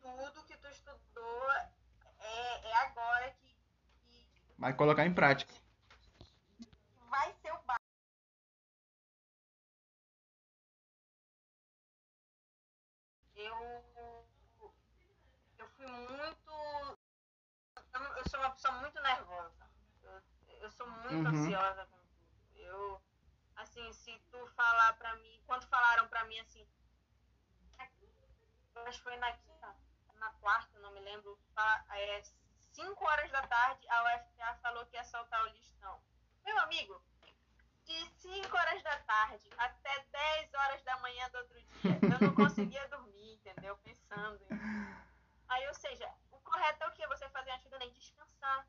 [0.00, 1.50] tudo que tu estudou
[2.18, 3.56] é, é agora que,
[4.06, 4.28] que.
[4.58, 5.52] Vai colocar em prática.
[7.08, 7.84] Vai ser o básico.
[13.34, 14.26] Eu.
[15.58, 16.50] Eu fui muito.
[18.16, 19.70] Eu sou uma pessoa muito nervosa.
[20.02, 20.22] Eu,
[20.60, 21.44] eu sou muito uhum.
[21.44, 22.58] ansiosa com tudo.
[22.58, 23.02] Eu.
[23.76, 25.42] Assim, se tu falar pra mim.
[25.46, 26.66] Quando falaram pra mim assim.
[28.86, 29.76] Acho que foi na quinta
[30.18, 31.38] na quarta, não me lembro,
[31.90, 32.22] é,
[32.72, 36.00] 5 horas da tarde, a UFPA falou que ia soltar o listão.
[36.44, 37.02] Meu amigo,
[37.84, 42.34] de 5 horas da tarde até 10 horas da manhã do outro dia, eu não
[42.34, 43.76] conseguia dormir, entendeu?
[43.78, 45.06] Pensando em...
[45.48, 47.06] Aí, ou seja, o correto é o que?
[47.06, 48.66] Você fazer antes do nem descansar,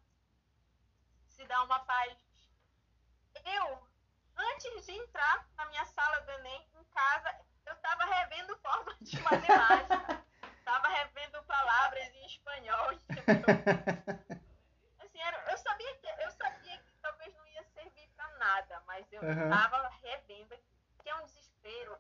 [1.30, 2.18] se dar uma paz.
[3.46, 3.87] Eu,
[4.38, 9.20] antes de entrar na minha sala do Enem, em casa, eu estava revendo formas de
[9.22, 10.24] matemática
[10.68, 12.90] tava revendo palavras em espanhol.
[15.00, 19.10] assim, era, eu, sabia que, eu sabia que talvez não ia servir para nada, mas
[19.14, 19.50] eu uhum.
[19.50, 20.58] tava revendo,
[21.02, 21.98] que é um desespero.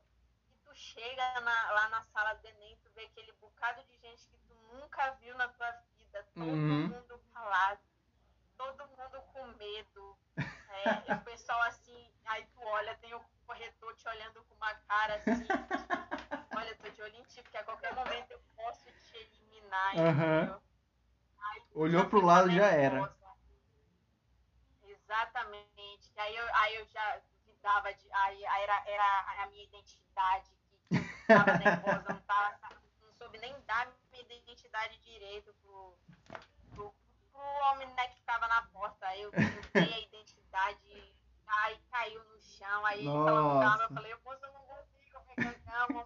[0.52, 4.28] E tu chega na, lá na sala do Enem, tu vê aquele bocado de gente
[4.28, 6.89] que tu nunca viu na tua vida, todo uhum.
[6.89, 7.80] mundo calado,
[8.58, 10.17] todo mundo com medo.
[11.08, 15.15] É, o pessoal assim, aí tu olha, tem o corretor te olhando com uma cara
[15.15, 15.47] assim
[16.57, 19.95] olha, eu tô de olho em ti, porque a qualquer momento eu posso te eliminar,
[19.95, 20.61] uhum.
[21.39, 23.15] Aí, Olhou pro lado já era.
[24.83, 26.11] Exatamente.
[26.17, 28.11] Aí eu, aí eu já duvidava de.
[28.11, 30.51] Aí, aí era, era a minha identidade
[30.89, 32.59] que, tava nervosa, não, tava,
[33.01, 35.97] não soube nem dar minha identidade direito pro,
[36.71, 36.93] pro,
[37.31, 39.07] pro homem né, que ficava na porta.
[39.07, 41.16] Aí eu dei a identidade,
[41.47, 43.31] aí caiu no chão, aí Nossa.
[43.31, 46.05] tava calma, eu falei, moça, eu não consigo pegar calma,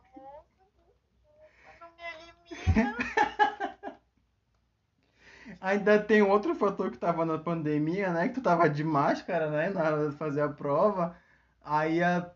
[5.61, 8.27] Ainda tem outro fator que tava na pandemia, né?
[8.27, 9.69] Que tu tava de máscara, né?
[9.69, 11.15] Na hora de fazer a prova.
[11.63, 12.31] Aí a...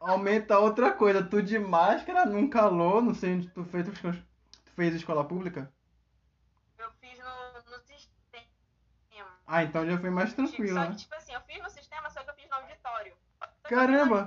[0.00, 1.22] aumenta outra coisa.
[1.22, 3.86] Tu de máscara, num calor, não sei onde tu fez.
[3.86, 5.70] Tu fez escola pública?
[6.78, 9.28] Eu fiz no, no sistema.
[9.46, 10.96] Ah, então já foi mais tranquilo, só que, né?
[10.96, 11.68] tipo assim, eu fiz no
[13.70, 14.26] Caramba!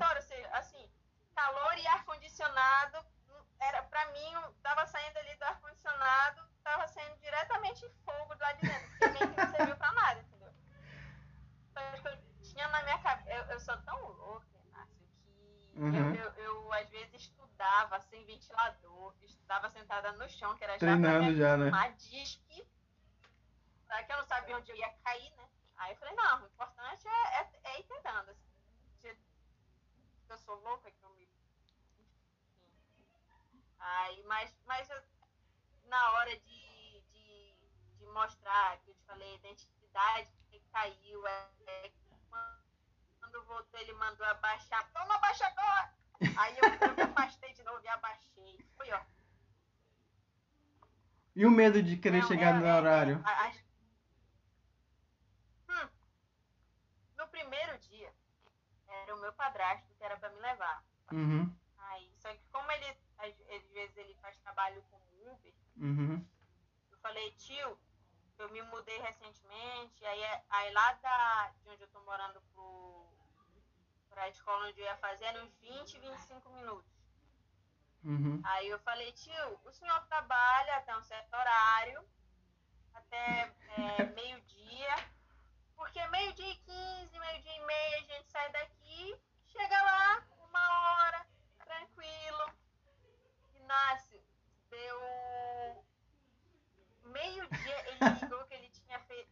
[0.54, 0.90] Assim,
[1.36, 3.06] calor e ar-condicionado,
[3.60, 8.90] era pra mim, tava saindo ali do ar-condicionado, tava saindo diretamente fogo lá de dentro,
[9.00, 10.54] porque não serviu pra nada, entendeu?
[11.72, 15.08] Então, eu tinha na minha cabeça, eu, eu sou tão louca, Márcio,
[15.74, 16.16] que uhum.
[16.16, 21.36] eu, eu, eu, às vezes estudava sem ventilador, estudava sentada no chão, que era Treinando
[21.36, 21.68] já, né?
[21.68, 22.66] uma disque,
[24.06, 25.50] que eu não sabia onde eu ia cair, né?
[25.76, 28.30] Aí eu falei, não, o importante é, é, é ir tentando.
[28.30, 28.53] Assim.
[30.34, 31.30] Eu sou louca que eu me.
[33.78, 35.00] Aí, mas, mas eu,
[35.86, 37.56] na hora de, de,
[38.00, 41.92] de mostrar, que eu te falei, a identidade que caiu, é, é,
[43.20, 45.94] quando voltou ele mandou abaixar, toma abaixa agora!
[46.36, 48.66] Aí eu, eu me afastei de novo e abaixei.
[48.76, 49.06] Foi, ó.
[51.36, 53.24] E o medo de querer Não, chegar é, no é, horário?
[53.24, 53.64] É,
[55.70, 55.90] hum,
[57.20, 58.12] no primeiro dia,
[59.16, 60.84] o meu padrasto que era para me levar.
[61.12, 61.56] Uhum.
[61.78, 66.26] Aí, só que como ele, às, vezes, ele faz trabalho como Uber, uhum.
[66.92, 67.78] eu falei, tio,
[68.38, 73.08] eu me mudei recentemente, aí, é, aí lá da, de onde eu tô morando pro,
[74.10, 76.94] pra escola onde eu ia fazer, eram uns 20, 25 minutos.
[78.04, 78.42] Uhum.
[78.44, 82.04] Aí eu falei, tio, o senhor trabalha até um certo horário,
[82.94, 84.96] até é, meio-dia,
[85.76, 91.26] porque meio-dia e 15, meio-dia e meia a gente sai daqui, chega lá, uma hora,
[91.66, 92.54] tranquilo.
[93.56, 94.22] Inácio,
[94.70, 95.86] deu
[97.06, 99.32] meio-dia, ele ligou que ele tinha feito,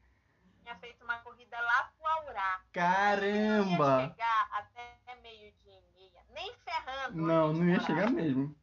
[0.62, 2.62] tinha feito uma corrida lá pro Aurá.
[2.72, 4.02] Caramba!
[4.02, 7.18] Ele ia chegar até meio-dia e meia, nem ferrando.
[7.18, 8.56] Não, não ia chegar mesmo.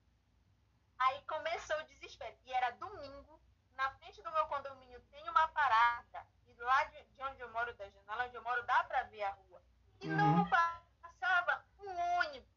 [0.99, 2.37] Aí começou o desespero.
[2.45, 3.41] E era domingo,
[3.77, 6.27] na frente do meu condomínio tem uma parada.
[6.47, 9.23] E lá de, de onde eu moro, da janela onde eu moro, dá pra ver
[9.23, 9.63] a rua.
[10.01, 10.17] E uhum.
[10.17, 12.49] não passava um ônibus.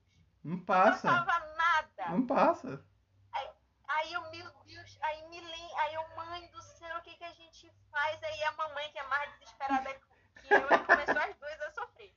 [0.44, 1.12] Não passa.
[1.12, 2.10] Não passava nada.
[2.10, 2.86] Não passa.
[3.32, 3.50] Aí,
[3.88, 7.24] aí eu, meu Deus, aí me lembro, aí eu, mãe do céu, o que, que
[7.24, 8.22] a gente faz?
[8.22, 12.14] Aí a mamãe, que é mais desesperada que eu, começou as duas a sofrer.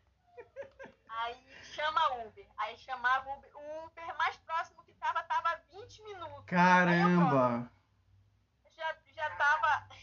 [1.09, 2.47] Aí chama Uber.
[2.59, 3.57] Aí chamava o Uber.
[3.57, 6.45] O Uber mais próximo que tava, tava 20 minutos.
[6.47, 7.71] Caramba!
[8.77, 9.94] já, já tava.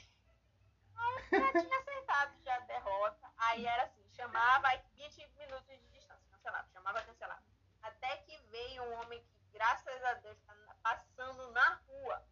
[1.32, 3.32] Já tinha aceitado já a derrota.
[3.38, 7.44] Aí era assim, chamava, aí 20 minutos de distância, cancelava, chamava, cancelava.
[7.82, 12.26] Até que veio um homem que, graças a Deus, tá passando na rua.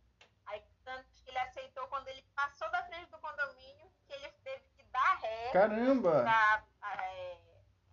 [0.47, 4.67] Aí tanto que ele aceitou quando ele passou da frente do condomínio, que ele teve
[4.75, 5.51] que dar ré.
[5.51, 6.23] Caramba!
[6.23, 6.63] Pra,
[7.03, 7.38] é,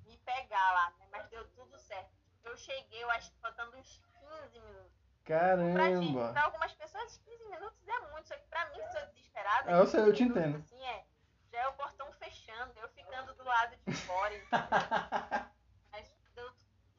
[0.05, 1.09] me pegar lá, né?
[1.11, 2.11] Mas deu tudo certo.
[2.45, 4.96] Eu cheguei, eu acho que faltando uns 15 minutos.
[5.27, 5.75] Caramba!
[5.75, 9.07] Pra, gente, pra algumas pessoas, 15 minutos é muito, só que pra mim, que sou
[9.09, 9.71] desesperada.
[9.71, 10.57] É, eu, sei, eu te entendo.
[10.59, 11.05] Assim, é,
[11.53, 14.35] já é o portão fechando, eu ficando do lado de fora.
[15.91, 16.49] Mas deu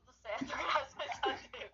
[0.06, 1.72] tudo certo, graças a Deus.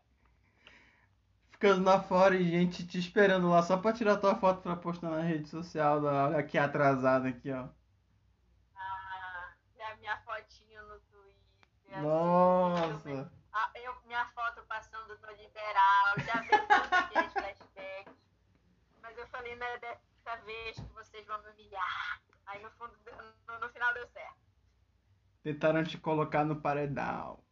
[1.50, 5.10] Ficando lá fora e gente te esperando lá só pra tirar tua foto pra postar
[5.10, 6.04] na rede social.
[6.04, 7.68] Olha aqui atrasada aqui, ó.
[8.76, 12.02] Ah, já minha fotinho no Twitter.
[12.04, 12.94] Nossa!
[12.94, 13.43] Assim,
[13.76, 18.14] eu, eu, minha foto passando no liberal, já vi todos aqueles flashbacks.
[19.02, 22.22] Mas eu falei, não é dessa vez que vocês vão me humilhar.
[22.46, 22.94] Aí no, fundo,
[23.48, 24.38] no, no final deu certo.
[25.44, 27.44] Tentaram te colocar no paredão.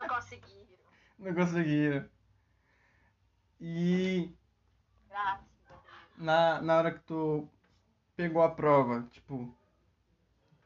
[0.00, 0.76] Não conseguiram.
[1.18, 2.08] Não conseguiram.
[3.58, 4.36] E.
[5.08, 5.56] Graças
[6.16, 7.48] na, na hora que tu
[8.16, 9.54] pegou a prova, tipo.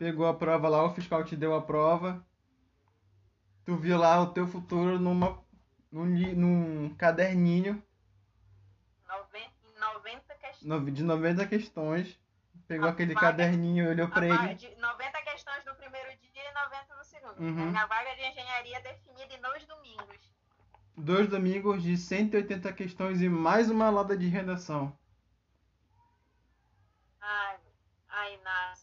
[0.00, 2.24] Pegou a prova lá, o fiscal te deu a prova.
[3.66, 5.38] Tu viu lá o teu futuro numa,
[5.92, 7.82] num, num caderninho
[9.80, 10.94] 90 questões.
[10.94, 12.20] De 90 questões.
[12.66, 14.55] Pegou a aquele vaga, caderninho e olhou pra ele.
[14.55, 17.40] De 90 questões no primeiro dia e 90 no segundo.
[17.40, 17.76] Uhum.
[17.76, 20.32] A vaga de engenharia definida em dois domingos.
[20.96, 24.96] Dois domingos de 180 questões e mais uma lada de redação.
[27.20, 27.59] Ai,
[28.09, 28.80] ai, Inácio.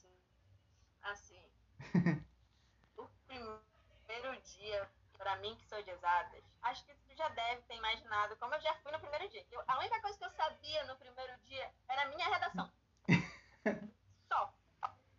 [2.98, 8.36] O primeiro dia, pra mim que sou de exatas, acho que já deve ter imaginado
[8.38, 9.46] como eu já fui no primeiro dia.
[9.52, 12.72] Eu, a única coisa que eu sabia no primeiro dia era a minha redação.
[14.30, 14.54] Só.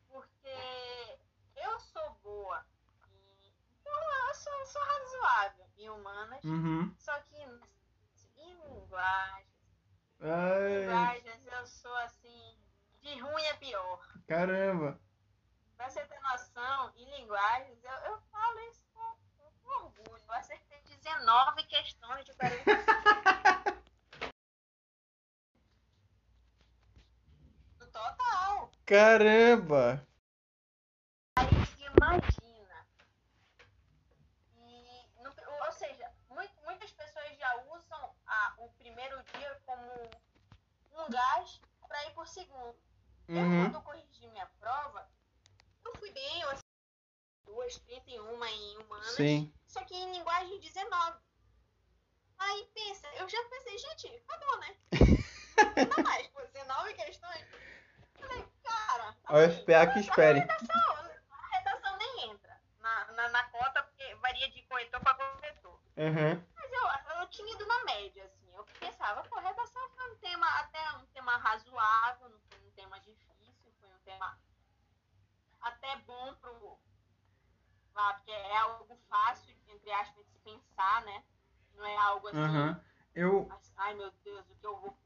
[0.09, 1.19] Porque
[1.57, 2.65] eu sou boa
[3.11, 3.53] em.
[3.85, 6.45] Eu sou, sou razoável em humanas.
[6.45, 6.95] Uhum.
[6.99, 7.61] Só que em,
[8.37, 9.49] em linguagens.
[10.21, 10.81] Ai.
[10.83, 12.57] Linguagens eu sou assim.
[13.01, 14.01] De ruim é pior.
[14.27, 15.01] Caramba!
[15.79, 19.17] Pra você ter noção, em linguagens, eu, eu falo isso com,
[19.63, 20.25] com orgulho.
[20.27, 22.83] Eu acertei 19 questões de 45.
[27.79, 28.73] No total.
[28.85, 30.05] Caramba!
[31.37, 31.47] Aí
[31.95, 32.87] imagina.
[34.57, 35.33] E, no,
[35.65, 40.11] ou seja, muito, muitas pessoas já usam a, o primeiro dia como
[40.91, 42.77] um gás para ir por segundo.
[43.29, 43.65] Uhum.
[43.65, 45.09] Eu, quando corrigi minha prova,
[45.99, 46.51] fui bem, eu
[47.45, 49.53] duas, 31 em humanas, Sim.
[49.67, 51.19] só que em linguagem 19.
[52.39, 54.77] Aí pensa, eu já pensei, gente, acabou, né?
[55.97, 57.45] Não mais, por 19 questões.
[58.21, 59.17] Falei, cara.
[59.25, 60.39] Assim, o FPA que espere.
[60.39, 65.15] A redação, a redação nem entra na, na, na cota, porque varia de corretor para
[65.15, 65.81] corretor.
[65.97, 66.47] Uhum.
[66.55, 68.55] Mas eu, eu tinha ido na média, assim.
[68.55, 73.01] Eu pensava, pô, redação foi um tema, até um tema razoável, não foi um tema
[73.01, 74.39] difícil, foi um tema
[75.61, 76.79] até bom pro.
[77.95, 81.23] Ah, porque é algo fácil, entre aspas, de se pensar, né?
[81.77, 82.39] Não é algo assim.
[82.39, 82.77] Uhum.
[83.15, 83.49] Eu...
[83.77, 84.97] Ai, meu Deus, o que eu vou.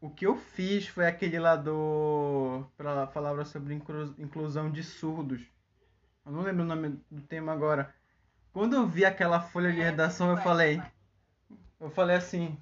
[0.00, 2.64] O que eu fiz foi aquele lá do.
[2.76, 5.42] Pra palavra sobre inclusão de surdos.
[6.24, 7.94] Eu não lembro o nome do tema agora.
[8.52, 10.80] Quando eu vi aquela folha de é, redação, eu falei.
[11.80, 12.56] Eu falei assim.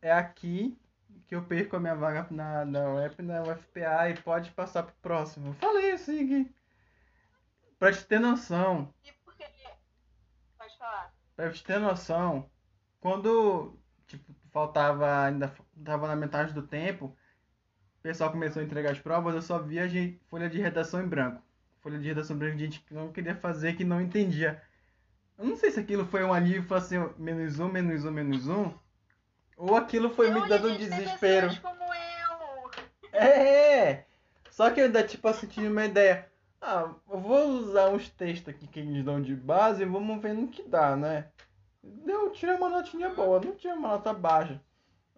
[0.00, 0.78] É aqui
[1.26, 4.94] que eu perco a minha vaga na, na UEP na UFPA e pode passar pro
[5.02, 5.48] próximo.
[5.48, 6.54] Eu falei assim que.
[7.78, 8.92] Pra te ter noção.
[9.04, 9.12] E
[10.56, 11.14] Pode falar.
[11.34, 12.50] Pra te ter noção,
[13.00, 15.54] quando tipo, faltava ainda
[15.84, 19.88] tava na metade do tempo, o pessoal começou a entregar as provas, eu só via
[19.88, 21.42] gente, folha de redação em branco.
[21.82, 24.62] Folha de redação em branco de gente que não queria fazer, que não entendia.
[25.38, 28.72] Eu não sei se aquilo foi um alívio, assim, menos um, menos um, menos um.
[29.56, 31.48] Ou aquilo foi me dando um desespero.
[31.60, 33.18] Como eu.
[33.18, 34.04] É!
[34.50, 36.30] Só que eu ainda, tipo, assim, tinha uma ideia.
[36.60, 40.34] Ah, eu vou usar uns textos aqui que eles dão de base e vamos ver
[40.34, 41.28] no que dá, né?
[41.82, 44.60] Deu, tirei uma notinha boa, não tinha uma nota baixa.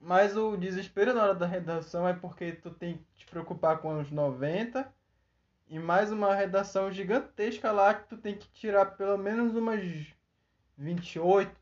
[0.00, 3.98] Mas o desespero na hora da redação é porque tu tem que te preocupar com
[4.00, 4.92] os 90
[5.68, 9.82] e mais uma redação gigantesca lá que tu tem que tirar pelo menos umas
[10.78, 11.52] 28,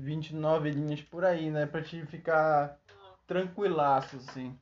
[0.00, 1.66] 29 linhas por aí, né?
[1.66, 2.76] Pra te ficar
[3.24, 4.58] tranquilaço, assim.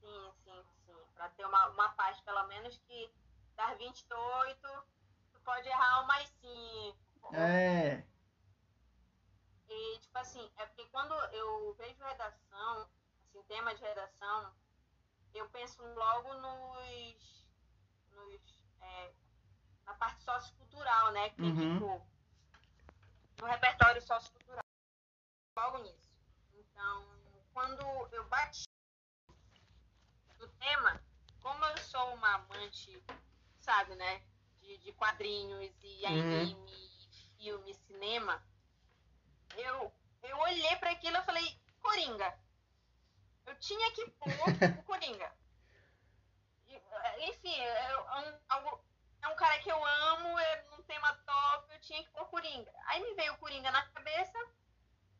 [0.00, 0.94] Sim, sim, sim.
[1.14, 3.10] Pra ter uma, uma parte, pelo menos, que
[3.56, 4.58] das 28,
[5.32, 7.36] tu pode errar umas 5.
[7.36, 8.02] É.
[9.68, 12.88] E, tipo assim, é porque quando eu vejo redação,
[13.28, 14.50] assim, tema de redação,
[15.34, 17.46] eu penso logo nos.
[18.12, 19.12] nos é,
[19.84, 21.28] na parte sociocultural, né?
[21.30, 21.74] Que uhum.
[21.74, 22.06] tipo,
[23.40, 24.62] no repertório sociocultural.
[25.56, 26.10] Logo nisso.
[26.52, 27.06] Então,
[27.52, 27.82] quando
[28.12, 28.64] eu bati
[30.38, 31.02] no tema,
[31.40, 33.02] como eu sou uma amante
[33.60, 34.22] sabe, né?
[34.60, 36.40] De, de quadrinhos e uhum.
[36.40, 38.42] anime, filme, cinema.
[39.56, 42.38] Eu, eu olhei para aquilo e falei, Coringa.
[43.46, 45.32] Eu tinha que pôr o Coringa.
[47.20, 48.78] Enfim, é, um,
[49.22, 52.72] é um cara que eu amo, é um tema top, eu tinha que pôr Coringa.
[52.86, 54.38] Aí me veio o Coringa na cabeça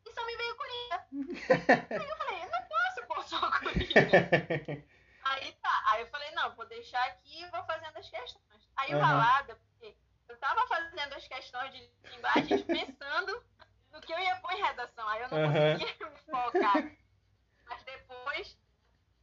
[0.04, 1.06] e só me veio Coringa.
[2.00, 4.84] Aí eu falei, não posso pôr só Coringa.
[5.22, 5.82] Aí tá.
[5.86, 8.68] Aí eu falei, não, vou deixar aqui e vou fazendo as questões.
[8.76, 8.98] Aí uhum.
[8.98, 9.96] o Ralada, porque
[10.28, 13.44] eu tava fazendo as questões de linguagem pensando
[13.92, 15.06] no que eu ia pôr em redação.
[15.08, 15.52] Aí eu não uhum.
[15.52, 16.96] conseguia me focar.
[17.66, 18.58] Mas depois,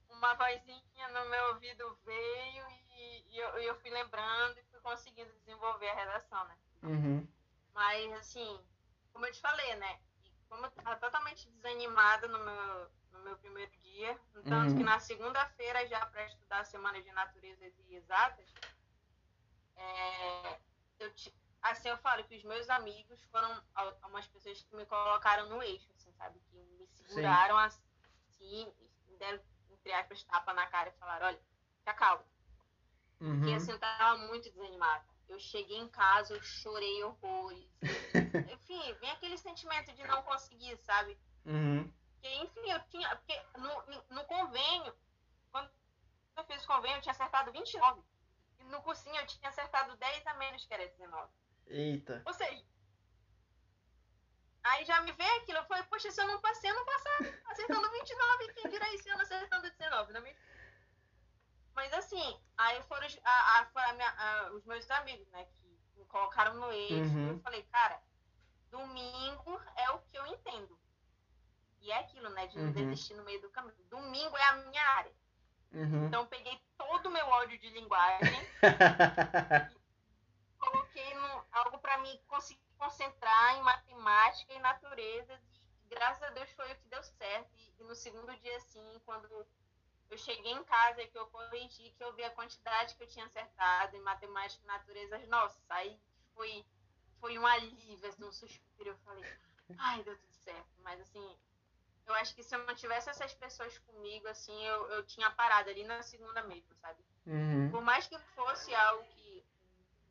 [0.09, 5.95] uma vozinha no meu ouvido veio e, e eu, eu, fui lembrando conseguindo desenvolver a
[5.95, 6.57] redação, né?
[6.83, 7.27] Uhum.
[7.73, 8.65] Mas, assim,
[9.11, 9.99] como eu te falei, né?
[10.47, 14.17] Como eu tava totalmente desanimada no meu, no meu primeiro dia.
[14.47, 14.77] Tanto uhum.
[14.77, 18.49] que na segunda-feira, já para estudar a Semana de Naturezas e Exatas,
[19.75, 20.59] é,
[20.99, 21.11] eu,
[21.63, 25.91] assim, eu falo que os meus amigos foram algumas pessoas que me colocaram no eixo,
[25.97, 26.39] assim, sabe?
[26.49, 27.65] Que me seguraram Sim.
[27.65, 28.73] assim,
[29.09, 31.41] me deram, entre aspas, tapa na cara e falaram, olha,
[31.79, 32.23] fica calmo.
[33.19, 33.39] Uhum.
[33.39, 35.05] Porque assim, eu tava muito desanimada.
[35.27, 37.67] Eu cheguei em casa, eu chorei horrores.
[38.53, 41.17] Enfim, vem aquele sentimento de não conseguir, sabe?
[41.45, 41.91] Uhum.
[42.13, 43.15] Porque, enfim, eu tinha.
[43.15, 44.93] Porque no, no convênio,
[45.51, 45.69] quando
[46.35, 48.01] eu fiz o convênio, eu tinha acertado 29.
[48.59, 51.31] E no cursinho eu tinha acertado 10 a menos, que era 19.
[51.67, 52.23] Eita.
[52.25, 52.63] Ou seja,
[54.63, 55.59] aí já me veio aquilo.
[55.59, 58.53] Eu falei, poxa, se eu não passei, eu não passar acertando 29.
[58.53, 60.39] Quem dirá esse ano acertando 19, não é mesmo?
[61.77, 65.79] Mas assim, aí foram, os, a, a, a minha, a, os meus amigos, né, que
[65.95, 66.95] me colocaram no eixo.
[66.95, 67.29] Uhum.
[67.33, 68.01] Eu falei, cara,
[68.71, 70.75] domingo é o que eu entendo.
[71.79, 72.47] E é aquilo, né?
[72.47, 72.71] De não uhum.
[72.71, 73.75] desistir no meio do caminho.
[73.91, 75.13] Domingo é a minha área.
[75.71, 76.07] Uhum.
[76.07, 78.41] Então peguei todo o meu ódio de linguagem
[79.71, 85.39] e coloquei no, algo para mim conseguir concentrar em matemática e natureza.
[85.85, 87.51] E graças a Deus foi o que deu certo.
[87.55, 89.45] E, e no segundo dia, assim, quando
[90.09, 93.07] eu cheguei em casa e que eu corrigi, que eu vi a quantidade que eu
[93.07, 95.99] tinha acertado em matemática e natureza, nossa, aí
[96.33, 96.65] foi,
[97.19, 98.91] foi um alívio, assim, um suspiro.
[98.91, 99.37] Eu falei,
[99.77, 100.69] ai, deu tudo certo.
[100.79, 101.37] Mas assim,
[102.05, 105.69] eu acho que se eu não tivesse essas pessoas comigo, assim, eu, eu tinha parado
[105.69, 107.03] ali na segunda mesmo, sabe?
[107.25, 107.69] Uhum.
[107.69, 109.45] Por mais que fosse algo que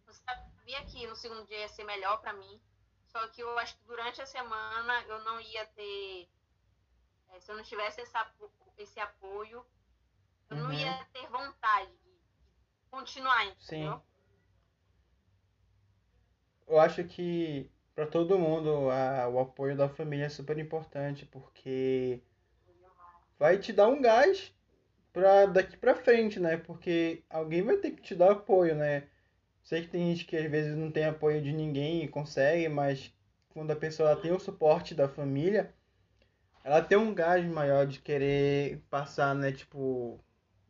[0.07, 2.61] eu sabia que no segundo dia ia ser melhor para mim,
[3.07, 6.29] só que eu acho que durante a semana eu não ia ter.
[7.31, 8.31] É, se eu não tivesse essa,
[8.77, 9.67] esse apoio,
[10.51, 10.63] eu uhum.
[10.65, 13.95] não ia ter vontade de, de continuar, entendeu?
[13.95, 14.01] Sim.
[16.69, 22.21] Eu acho que para todo mundo a, o apoio da família é super importante porque
[23.39, 24.53] vai te dar um gás
[25.13, 26.57] para daqui para frente, né?
[26.57, 29.09] Porque alguém vai ter que te dar apoio, né?
[29.63, 33.13] Sei que tem gente que às vezes não tem apoio de ninguém e consegue, mas
[33.49, 35.75] quando a pessoa tem o suporte da família,
[36.63, 39.53] ela tem um gás maior de querer passar, né?
[39.53, 40.21] Tipo,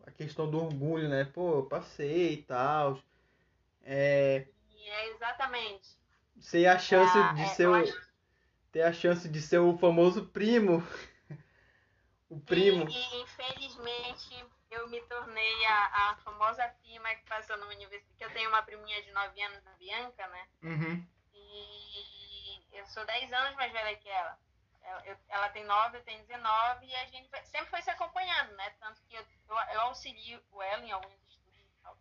[0.07, 1.25] a questão do orgulho, né?
[1.25, 2.99] Pô, eu passei e tal.
[3.83, 4.47] É...
[4.87, 5.97] é exatamente
[6.41, 7.85] ser a chance ah, de é, ser o,
[8.73, 10.87] ter a chance de ser o famoso primo.
[12.29, 12.89] o primo.
[12.89, 18.15] E, e, infelizmente eu me tornei a, a famosa prima que passou na universidade.
[18.19, 20.47] Que eu tenho uma priminha de 9 anos, a Bianca, né?
[20.63, 21.07] Uhum.
[21.33, 24.39] E eu sou 10 anos mais velha que ela.
[24.87, 28.53] Ela, eu, ela tem 9, eu tenho 19, e a gente sempre foi se acompanhando,
[28.57, 28.71] né?
[28.81, 31.99] Tanto que eu, eu, eu auxilio ela em alguns estudos e tal.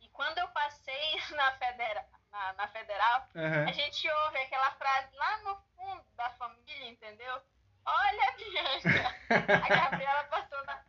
[0.00, 3.68] E quando eu passei na federal na, na federal, uhum.
[3.68, 7.42] a gente ouve aquela frase lá no fundo da família, entendeu?
[7.84, 9.16] Olha, Bianca!
[9.64, 10.84] a Gabriela passou na.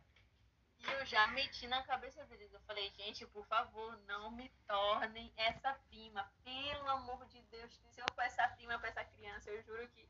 [0.78, 2.52] E eu já meti na cabeça deles.
[2.52, 6.28] Eu falei, gente, por favor, não me tornem essa prima.
[6.44, 10.08] Pelo amor de Deus, se eu for essa prima pra essa criança, eu juro que.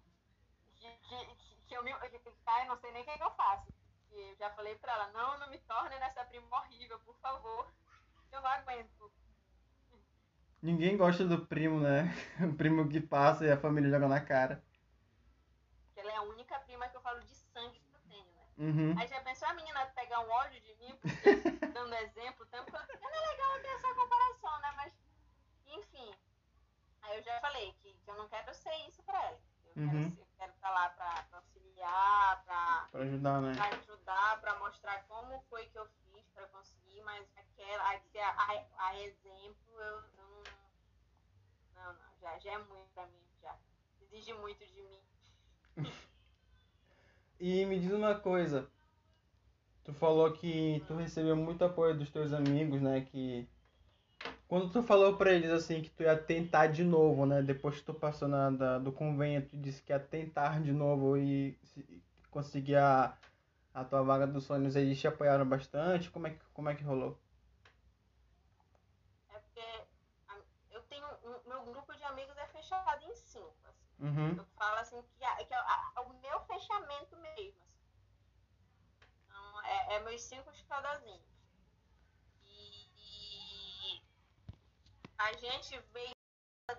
[0.82, 1.92] Que, que, que eu me.
[1.94, 3.72] Que, eu não sei nem o que, que eu faço.
[4.10, 7.72] E eu já falei pra ela, não, não me torne nessa prima horrível, por favor.
[8.30, 9.12] Eu não aguento.
[10.60, 12.14] Ninguém gosta do primo, né?
[12.40, 14.62] O primo que passa e a família joga na cara.
[15.96, 18.46] Ela é a única prima que eu falo de sangue que eu tenho, né?
[18.58, 18.94] Uhum.
[18.98, 21.32] Aí já pensou a menina pegar um ódio de mim, porque,
[21.72, 24.72] dando exemplo, tempo não é legal ter essa comparação, né?
[24.76, 24.94] Mas,
[25.66, 26.14] enfim.
[27.02, 29.40] Aí eu já falei que, que eu não quero ser isso pra ela.
[29.64, 30.10] Eu, uhum.
[30.10, 30.26] quero, eu
[30.62, 33.52] estar lá pra, pra auxiliar, pra, pra ajudar, né?
[33.54, 38.88] Pra ajudar, pra mostrar como foi que eu fiz pra conseguir, mas aquela, a, a,
[38.88, 40.42] a exemplo, eu, eu não.
[41.74, 43.56] Não, não, já, já é muito pra mim, já.
[44.02, 45.00] Exige muito de mim.
[47.40, 48.70] e me diz uma coisa.
[49.82, 53.00] Tu falou que tu recebeu muito apoio dos teus amigos, né?
[53.00, 53.48] Que
[54.52, 57.40] quando tu falou pra eles assim que tu ia tentar de novo, né?
[57.40, 61.16] Depois que tu passou na, da, do convênio, tu disse que ia tentar de novo
[61.16, 61.58] e
[62.30, 63.16] conseguir a,
[63.72, 66.10] a tua vaga dos sonhos, eles te apoiaram bastante?
[66.10, 67.18] Como é que, como é que rolou?
[69.30, 69.86] É porque
[70.70, 71.06] eu tenho.
[71.46, 73.56] Meu grupo de amigos é fechado em cinco.
[73.64, 74.06] Assim.
[74.06, 74.36] Uhum.
[74.36, 77.62] Eu falo assim que, a, que a, a, o meu fechamento mesmo.
[77.62, 77.72] Assim.
[79.24, 81.31] Então, é, é meus cinco escadazinhos.
[85.22, 86.12] A gente veio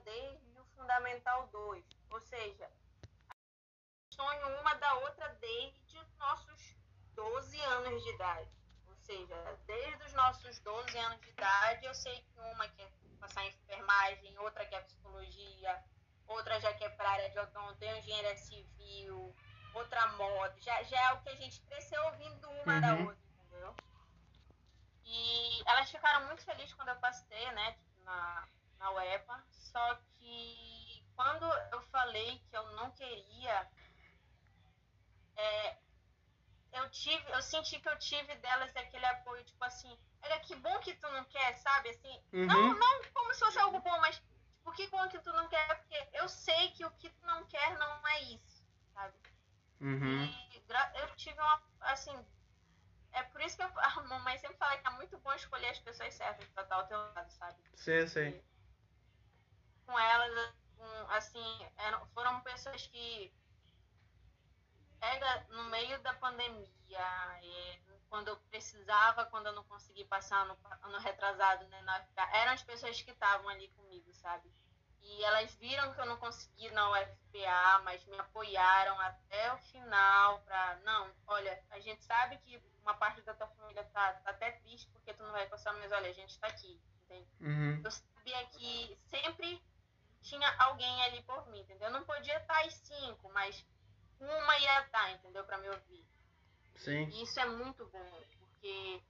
[0.04, 2.70] desde o Fundamental 2, ou seja,
[4.14, 6.76] sonho uma da outra desde os nossos
[7.16, 8.52] 12 anos de idade.
[8.88, 13.46] Ou seja, desde os nossos 12 anos de idade, eu sei que uma quer passar
[13.46, 15.84] em enfermagem, outra quer psicologia,
[16.28, 19.34] outra já quer para a área de odonto, engenharia civil,
[19.74, 20.56] outra moda.
[20.60, 22.82] Já, já é o que a gente cresceu ouvindo uma uhum.
[22.82, 23.76] da outra, entendeu?
[25.06, 27.78] E elas ficaram muito felizes quando eu passei, né?
[28.04, 28.48] Na,
[28.80, 33.68] na UEPA, só que quando eu falei que eu não queria,
[35.36, 35.78] é,
[36.74, 40.80] eu tive, eu senti que eu tive delas aquele apoio, tipo assim, era que bom
[40.80, 41.90] que tu não quer, sabe?
[41.90, 42.46] Assim, uhum.
[42.46, 45.76] não, não como se fosse algo bom, mas tipo, que bom que tu não quer,
[45.80, 49.14] porque eu sei que o que tu não quer não é isso, sabe?
[49.82, 50.24] Uhum.
[50.24, 50.64] E
[50.96, 52.26] eu tive uma, assim,
[53.14, 56.14] é por isso que a mamãe sempre fala que é muito bom escolher as pessoas
[56.14, 57.58] certas pra estar ao teu lado, sabe?
[57.76, 58.42] Sim, sim.
[59.86, 60.54] Com elas,
[61.10, 63.34] assim, eram, foram pessoas que
[65.02, 66.70] era no meio da pandemia,
[68.10, 72.06] quando eu precisava, quando eu não consegui passar no ano retrasado, né, na,
[72.38, 74.50] eram as pessoas que estavam ali comigo, sabe?
[75.02, 80.40] E elas viram que eu não consegui na UFPA, mas me apoiaram até o final
[80.42, 84.52] para não, olha, a gente sabe que uma parte da tua família tá, tá até
[84.52, 87.28] triste porque tu não vai passar, mas olha, a gente tá aqui, entende?
[87.42, 87.82] Uhum.
[87.84, 89.62] Eu sabia que sempre
[90.22, 91.88] tinha alguém ali por mim, entendeu?
[91.88, 93.66] Eu não podia estar às cinco, mas
[94.20, 95.44] uma ia estar, entendeu?
[95.44, 96.06] Para me ouvir.
[96.76, 97.06] Sim.
[97.10, 99.02] E isso é muito bom, porque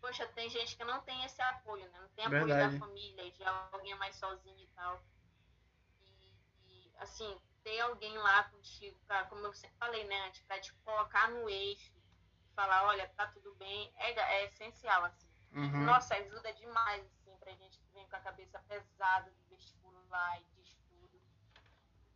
[0.00, 2.00] poxa, tem gente que não tem esse apoio, né?
[2.00, 2.78] Não tem apoio Verdade.
[2.78, 5.02] da família, de alguém mais sozinho e tal.
[6.04, 6.32] E,
[6.68, 10.72] e, assim, ter alguém lá contigo, pra, como eu sempre falei, né, antes, para te
[10.84, 11.92] colocar no eixo,
[12.56, 15.28] falar, olha, tá tudo bem, é, é essencial, assim.
[15.52, 15.84] Uhum.
[15.84, 20.44] Nossa, ajuda demais, assim, pra gente que vem com a cabeça pesada do vestibular e
[20.54, 21.20] de estudo.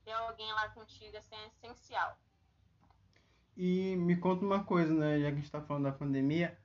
[0.05, 2.19] Ter alguém lá contigo, assim, é essencial.
[3.57, 6.59] E me conta uma coisa, né, já que a gente tá falando da pandemia,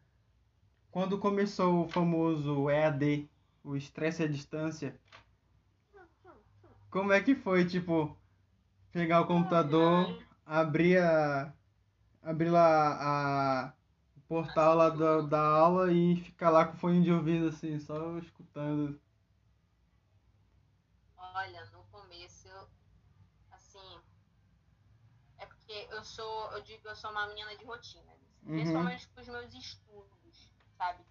[0.89, 3.29] quando começou o famoso EAD,
[3.63, 4.97] o estresse à distância,
[6.89, 8.17] como é que foi, tipo,
[8.93, 11.53] pegar o computador, abrir a.
[12.25, 13.73] abrir lá a,
[14.17, 18.17] o portal lá da, da aula e ficar lá com fone de ouvido assim, só
[18.17, 18.99] escutando.
[21.17, 22.49] Olha, no começo,
[23.51, 24.01] assim.
[25.37, 26.51] É porque eu sou.
[26.51, 28.11] Eu digo que eu sou uma menina de rotina.
[28.43, 28.55] Uhum.
[28.55, 31.03] Principalmente com os meus estudos, sabe?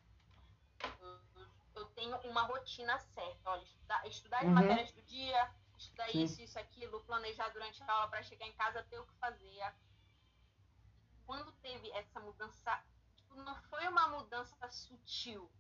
[1.01, 1.47] Eu,
[1.77, 3.51] eu tenho uma rotina certa.
[3.51, 4.55] Olha, estudar, estudar as uhum.
[4.55, 6.25] matérias do dia estudar Sim.
[6.25, 9.75] isso, isso, aquilo, planejar durante a aula para chegar em casa ter o que fazer.
[11.27, 12.83] Quando teve essa mudança,
[13.17, 15.51] tipo, não foi uma mudança sutil.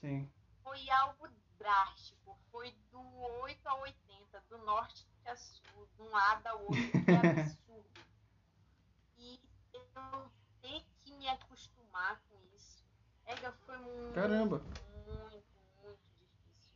[0.00, 0.30] Sim.
[0.62, 2.38] Foi algo drástico.
[2.50, 3.00] Foi do
[3.42, 6.74] 8 a 80, do norte a sul, de um lado ao outro.
[6.74, 8.00] Que absurdo.
[9.18, 9.40] e
[9.72, 12.84] eu ter que me acostumar com isso.
[13.26, 14.14] Ega, foi muito.
[14.14, 14.58] Caramba!
[15.06, 15.46] Muito,
[15.82, 16.74] muito difícil.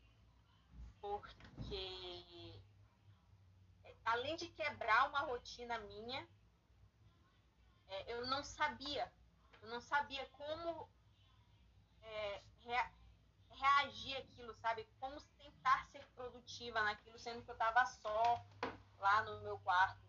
[1.01, 2.16] Porque
[4.05, 6.26] além de quebrar uma rotina minha,
[7.89, 9.12] é, eu não sabia,
[9.62, 10.89] eu não sabia como
[12.03, 12.91] é, rea,
[13.51, 14.89] reagir aquilo, sabe?
[15.01, 18.45] Como tentar ser produtiva naquilo, sendo que eu estava só
[18.99, 20.01] lá no meu quarto.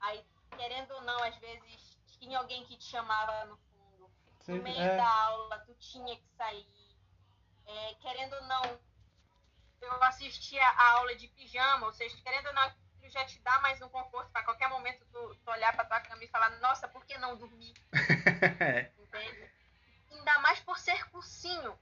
[0.00, 0.24] Aí,
[0.56, 4.10] querendo ou não, às vezes tinha alguém que te chamava no fundo.
[4.40, 4.96] Sim, no meio é...
[4.96, 6.66] da aula, tu tinha que sair.
[7.66, 8.80] É, querendo ou não,
[9.80, 12.74] eu assistia a aula de pijama, ou seja, querendo ou não,
[13.10, 16.24] já te dá mais um conforto para qualquer momento tu, tu olhar para tua cama
[16.24, 17.74] e falar, nossa, por que não dormir?
[18.98, 19.50] Entende?
[20.10, 21.78] Ainda mais por ser cursinho.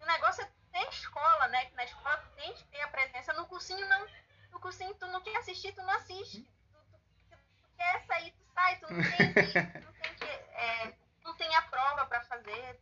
[0.00, 1.66] O negócio é ter escola, né?
[1.66, 3.32] Que na escola tu tem que ter a presença.
[3.34, 4.06] No cursinho não.
[4.52, 6.42] No cursinho tu não quer assistir, tu não assiste.
[6.42, 6.98] Tu, tu,
[7.30, 9.80] tu, tu quer sair, tu sai, tu não tem que.
[9.84, 12.80] não tem, que, é, não tem a prova para fazer.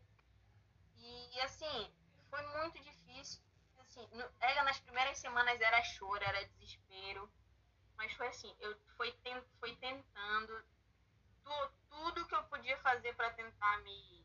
[1.39, 1.93] E assim,
[2.29, 3.41] foi muito difícil.
[3.79, 7.31] Assim, no, era nas primeiras semanas era choro, era desespero.
[7.99, 10.65] Mas foi assim, eu fui, ten, fui tentando
[11.45, 14.25] tu, tudo que eu podia fazer para tentar me.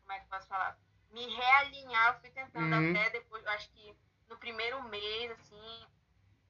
[0.00, 0.78] Como é que eu posso falar?
[1.10, 2.14] Me realinhar.
[2.14, 2.90] Eu fui tentando uhum.
[2.90, 3.96] até depois, acho que
[4.28, 5.86] no primeiro mês, assim.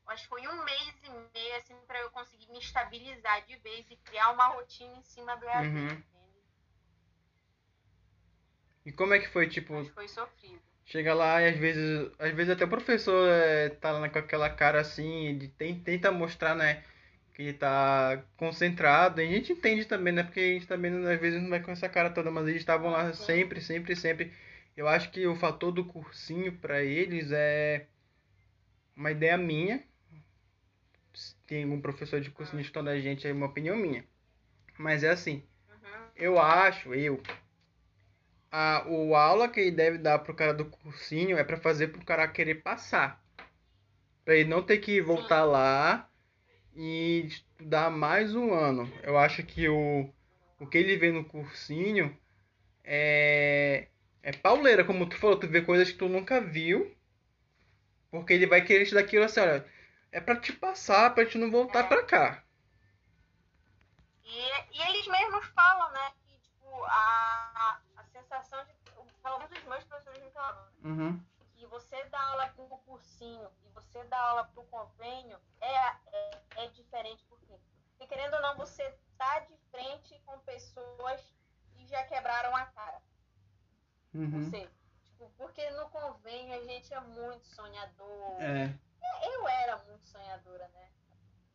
[0.06, 3.90] Acho que foi um mês e meio, assim, para eu conseguir me estabilizar de vez
[3.90, 6.02] e criar uma rotina em cima do EAD, uhum.
[8.84, 9.72] E como é que foi, tipo.
[9.72, 10.62] Mas foi sofrido.
[10.84, 14.50] Chega lá e às vezes, às vezes até o professor é, tá lá com aquela
[14.50, 16.82] cara assim, de, tenta mostrar, né,
[17.34, 19.20] que tá concentrado.
[19.20, 21.70] E a gente entende também, né, porque a gente também às vezes não vai com
[21.70, 24.32] essa cara toda, mas eles estavam lá sempre, sempre, sempre.
[24.76, 27.86] Eu acho que o fator do cursinho para eles é
[28.96, 29.82] uma ideia minha.
[31.46, 34.04] Tem algum professor de cursinho estudando a gente, é uma opinião minha.
[34.78, 35.42] Mas é assim,
[36.16, 37.22] eu acho, eu,
[38.52, 42.04] a, o aula que ele deve dar pro cara do cursinho é para fazer pro
[42.04, 43.18] cara querer passar.
[44.24, 46.08] Pra ele não ter que voltar lá
[46.76, 48.92] e estudar mais um ano.
[49.02, 50.08] Eu acho que o,
[50.60, 52.14] o que ele vê no cursinho
[52.84, 53.88] é,
[54.22, 56.94] é pauleira, como tu falou, tu vê coisas que tu nunca viu.
[58.10, 59.64] Porque ele vai querer te dar aquilo assim, olha,
[60.12, 61.88] é pra te passar, pra te não voltar é.
[61.88, 62.44] pra cá.
[64.22, 65.81] E, e eles mesmos falam,
[69.22, 69.28] de.
[69.28, 71.24] Falando dos meus professores me falavam, uhum.
[71.54, 75.76] que você dá aula para o cursinho e você dá aula para o convênio é,
[76.12, 77.58] é, é diferente, por quê?
[77.90, 81.20] Porque querendo ou não, você tá de frente com pessoas
[81.72, 83.00] que já quebraram a cara.
[84.14, 84.44] Uhum.
[84.44, 84.68] Você,
[85.04, 88.40] tipo, porque no convênio a gente é muito sonhador.
[88.40, 88.74] É.
[89.22, 90.90] Eu era muito sonhadora, né?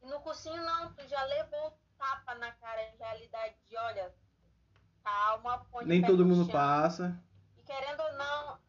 [0.01, 4.13] E no cursinho não, tu já levou tapa na cara de realidade de, olha,
[5.03, 7.17] calma, põe Nem todo mundo passa.
[7.67, 8.59] Querendo ou não,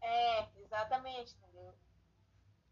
[0.00, 1.74] é, exatamente, entendeu?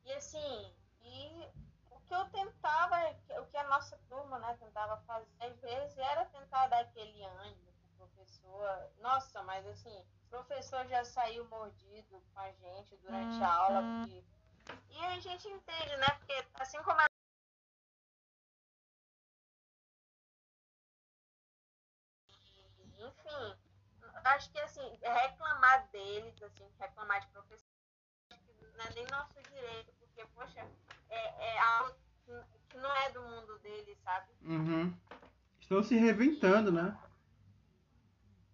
[0.05, 1.49] E assim, e
[1.91, 2.97] o que eu tentava,
[3.41, 7.73] o que a nossa turma, né, tentava fazer, às vezes, era tentar dar aquele ânimo
[7.97, 8.91] pro professor.
[9.01, 14.01] Nossa, mas assim, o professor já saiu mordido com a gente durante a aula, uhum.
[14.03, 14.25] porque...
[14.91, 16.07] E a gente entende, né?
[16.19, 17.12] Porque assim como a
[24.25, 27.67] acho que assim, reclamar deles, assim, reclamar de professores,
[28.77, 30.67] não é nem nosso direito, porque, poxa,
[31.11, 31.97] é, é algo
[32.69, 34.33] que não é do mundo deles, sabe?
[34.43, 34.97] Uhum.
[35.61, 36.97] Estão se reinventando, né?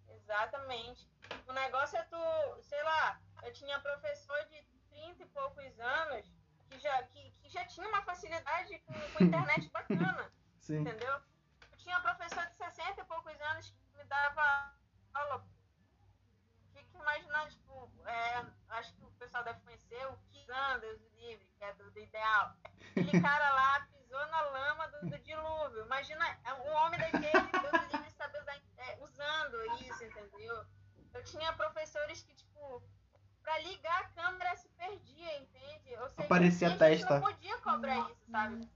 [0.09, 1.07] Exatamente.
[1.47, 6.31] O negócio é tu, sei lá, eu tinha professor de 30 e poucos anos
[6.69, 10.31] que já, que, que já tinha uma facilidade com, com internet bacana.
[10.59, 10.81] Sim.
[10.81, 11.21] Entendeu?
[11.71, 14.73] Eu tinha professor de 60 e poucos anos que me dava
[15.13, 15.43] aula.
[16.99, 21.63] Fica imaginando, tipo, é, acho que o pessoal deve conhecer o Kisanders, o livro, que
[21.63, 22.53] é do, do Ideal.
[22.91, 25.85] Aquele cara lá pisou na lama do, do dilúvio.
[25.85, 30.65] Imagina é um homem daquele, Deus livre, saber usar, é, usando isso, entendeu?
[31.13, 32.83] Eu tinha professores que, tipo,
[33.41, 35.95] pra ligar a câmera se perdia, entende?
[36.01, 37.13] Ou seja, Aparecia a testa.
[37.15, 38.69] não podia cobrar isso, sabe?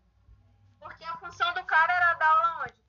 [0.80, 2.83] Porque a função do cara era dar aula onde?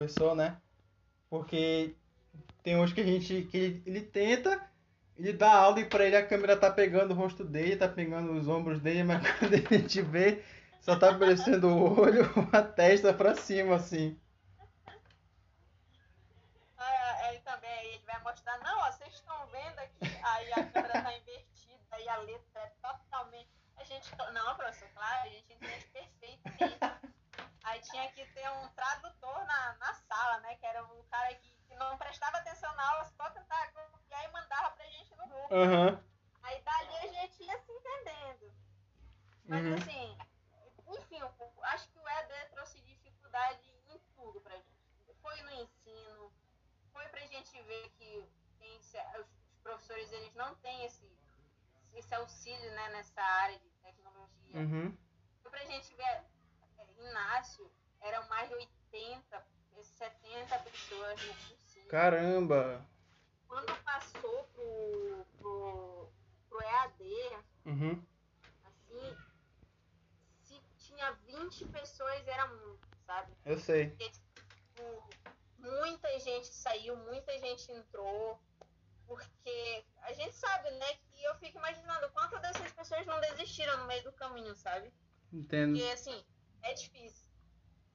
[0.00, 0.56] Professor, né?
[1.28, 1.96] Porque
[2.62, 4.70] tem hoje que a gente que ele, tenta,
[5.16, 8.30] ele dá aula e pra ele a câmera tá pegando o rosto dele, tá pegando
[8.30, 10.44] os ombros dele, mas quando a gente vê,
[10.80, 12.22] só tá aparecendo o olho,
[12.52, 14.16] a testa pra cima, assim.
[17.28, 21.16] Ele também, ele vai mostrar, não, ó, vocês estão vendo aqui, aí a câmera tá
[21.16, 23.50] invertida, aí a letra é totalmente.
[23.76, 24.08] A gente.
[24.32, 26.97] Não, professor, claro, a gente entende perfeitamente.
[27.68, 30.54] Aí tinha que ter um tradutor na, na sala, né?
[30.56, 34.32] Que era o cara que, que não prestava atenção na aula, só tentava copiar e
[34.32, 35.54] mandava pra gente no grupo.
[35.54, 36.02] Aham.
[36.42, 38.54] Aí dali a gente ia se entendendo.
[39.44, 39.74] Mas Uhum.
[39.74, 40.18] assim,
[40.88, 41.20] enfim,
[41.64, 45.14] acho que o EAD trouxe dificuldade em tudo pra gente.
[45.20, 46.32] Foi no ensino,
[46.92, 48.26] foi pra gente ver que
[48.58, 49.26] tem, os
[49.62, 51.06] professores eles não têm esse,
[51.92, 54.56] esse auxílio né, nessa área de tecnologia.
[54.58, 54.96] Uhum.
[55.42, 56.24] Foi pra gente ver,
[56.98, 57.70] Inácio,
[58.00, 59.46] eram mais de 80,
[59.82, 62.86] 70 pessoas no cursinho Caramba.
[63.46, 66.12] quando passou pro, pro,
[66.48, 68.06] pro EAD, Uhum.
[68.64, 69.16] assim,
[70.42, 73.32] se tinha 20 pessoas era muito, sabe?
[73.44, 73.90] Eu sei.
[73.90, 75.08] Porque, tipo,
[75.58, 78.40] muita gente saiu, muita gente entrou,
[79.06, 80.94] porque a gente sabe, né?
[81.10, 84.92] Que eu fico imaginando quantas dessas pessoas não desistiram no meio do caminho, sabe?
[85.32, 85.78] Entendo.
[85.78, 86.24] Porque, assim,
[86.62, 87.26] é difícil.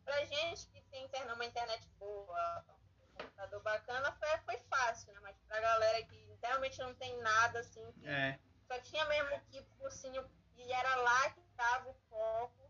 [0.05, 2.65] Pra gente que tem internet, uma internet boa,
[3.01, 5.19] um computador bacana, foi, foi fácil, né?
[5.21, 8.37] Mas pra galera que realmente não tem nada, assim, que É.
[8.67, 10.25] só tinha mesmo que pro cursinho
[10.57, 12.69] e era lá que tava o foco,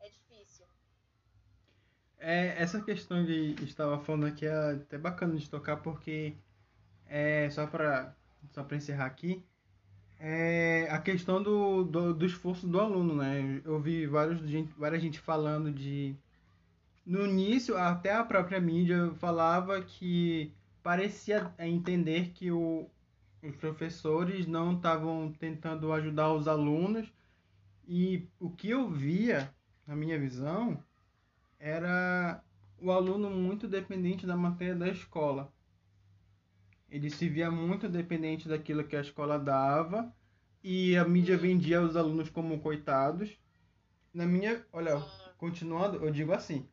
[0.00, 0.66] é difícil.
[2.18, 6.34] É, essa questão de estava falando aqui é até bacana de tocar porque
[7.06, 8.14] é só para
[8.52, 9.44] só para encerrar aqui
[10.18, 13.60] é a questão do, do, do esforço do aluno, né?
[13.64, 14.40] Eu vi vários
[14.76, 16.16] várias gente falando de
[17.04, 20.52] no início até a própria mídia falava que
[20.82, 22.88] parecia entender que o,
[23.42, 27.12] os professores não estavam tentando ajudar os alunos
[27.86, 29.54] e o que eu via
[29.86, 30.82] na minha visão
[31.58, 32.42] era
[32.80, 35.52] o aluno muito dependente da matéria da escola.
[36.88, 40.14] Ele se via muito dependente daquilo que a escola dava
[40.62, 43.36] e a mídia vendia os alunos como coitados.
[44.12, 45.00] Na minha, olha,
[45.36, 46.68] continuando, eu digo assim: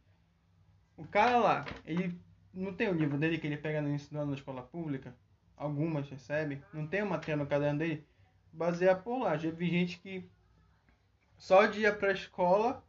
[0.96, 2.20] o cara lá, ele
[2.54, 5.16] não tem o livro dele que ele pega no ensino na escola pública,
[5.58, 8.06] algumas recebe, não tem uma matéria no caderno dele,
[8.52, 9.36] baseia por lá.
[9.38, 10.30] Já vi gente que
[11.38, 12.84] só de ir pra escola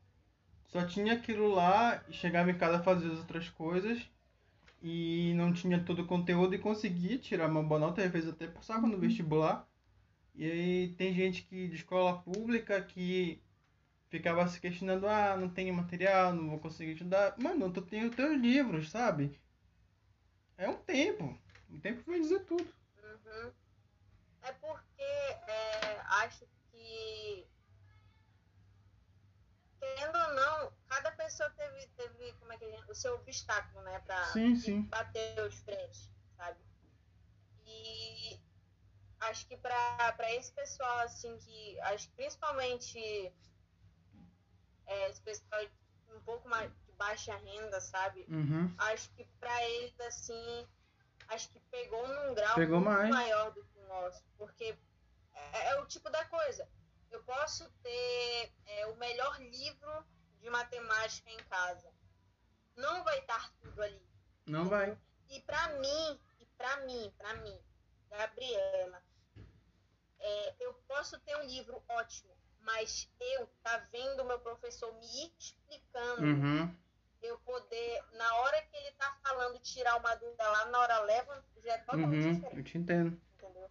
[0.67, 4.11] só tinha aquilo lá e chegava em casa fazia as outras coisas
[4.87, 8.47] e não tinha todo o conteúdo e conseguia tirar uma boa nota, às vezes até
[8.47, 9.67] passava no vestibular.
[10.35, 13.43] E aí tem gente que de escola pública que
[14.11, 17.35] ficava se questionando, ah, não tenho material, não vou conseguir estudar.
[17.39, 19.41] Mano, tu tem os teus livros, sabe?
[20.59, 21.35] É um tempo.
[21.71, 22.71] Um tempo vai dizer tudo.
[23.03, 23.53] Uhum.
[24.43, 27.47] É porque é, acho que,
[29.81, 33.99] querendo ou não, cada pessoa teve, teve como é que gente, o seu obstáculo, né,
[34.01, 34.83] pra Sim, sim.
[34.83, 36.59] bater os frentes, sabe?
[37.67, 38.41] E
[39.21, 42.99] acho que pra, pra esse pessoal, assim, que acho principalmente
[44.87, 45.61] é, esse pessoal
[46.15, 48.25] um pouco mais de baixa renda, sabe?
[48.29, 48.73] Uhum.
[48.79, 50.69] acho que pra eles, assim,
[51.29, 53.11] acho que pegou num grau Pegou muito mais.
[53.11, 54.23] maior do que o nosso.
[54.37, 54.77] Porque
[55.35, 56.69] é, é o tipo da coisa.
[57.11, 60.07] Eu posso ter é, o melhor livro
[60.45, 61.91] de matemática em casa.
[62.77, 64.07] Não vai estar tudo ali.
[64.47, 64.97] Não vai.
[65.31, 67.59] E pra mim, e pra mim, pra mim,
[68.11, 69.03] Gabriela,
[70.21, 76.23] é, eu posso ter um livro ótimo, mas eu tá vendo meu professor me explicando
[76.23, 76.77] Uhum.
[77.23, 77.65] eu, pod-
[79.75, 82.59] tirar uma dúvida lá na hora leva, já é totalmente uhum, diferente.
[82.59, 83.21] Eu te entendo.
[83.35, 83.69] Entendeu?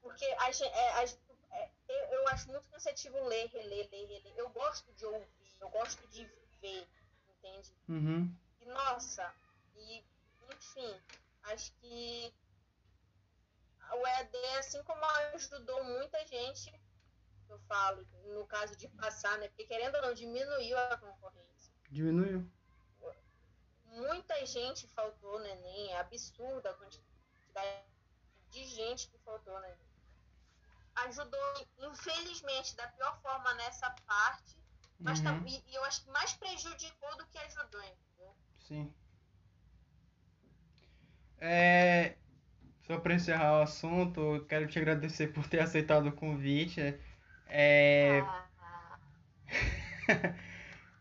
[0.00, 1.04] Porque a, é, a,
[1.52, 4.32] é, eu, eu acho muito cansativo ler, reler, ler, reler.
[4.36, 6.24] Eu gosto de ouvir, eu gosto de
[6.60, 6.88] ver,
[7.28, 7.72] entende?
[7.88, 8.36] Uhum.
[8.60, 9.34] E nossa,
[9.74, 10.04] e
[10.50, 11.00] enfim,
[11.44, 12.34] acho que
[13.92, 15.04] o EAD, assim como
[15.34, 16.72] ajudou muita gente,
[17.48, 19.48] eu falo, no caso de passar, né?
[19.48, 21.72] Porque querendo ou não, diminuiu a concorrência.
[21.90, 22.50] Diminuiu.
[23.86, 27.84] Muita gente faltou no Enem, é absurda a quantidade
[28.50, 29.88] de gente que faltou no Enem.
[30.94, 34.56] Ajudou, infelizmente, da pior forma nessa parte,
[34.98, 35.44] mas tá, uhum.
[35.44, 38.34] tá, e, eu acho que mais prejudicou do que ajudou, entendeu?
[38.58, 38.92] Sim.
[41.40, 42.16] É,
[42.82, 46.98] só para encerrar o assunto, quero te agradecer por ter aceitado o convite.
[47.46, 48.22] É,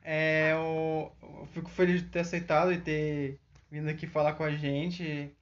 [0.03, 3.39] é eu, eu, fico feliz de ter aceitado e ter
[3.71, 5.35] vindo aqui falar com a gente.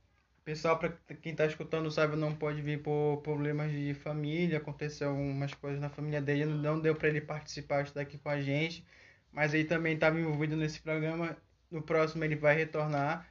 [0.46, 0.92] Pessoal, para
[1.22, 4.60] quem está escutando, sabe, não pode vir por problemas de família.
[4.60, 8.40] Aconteceu algumas coisas na família dele, não deu para ele participar, estar aqui com a
[8.40, 8.86] gente.
[9.32, 11.36] Mas ele também estava envolvido nesse programa.
[11.70, 13.28] No próximo ele vai retornar.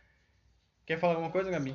[0.85, 1.75] Quer falar alguma coisa, Gabi?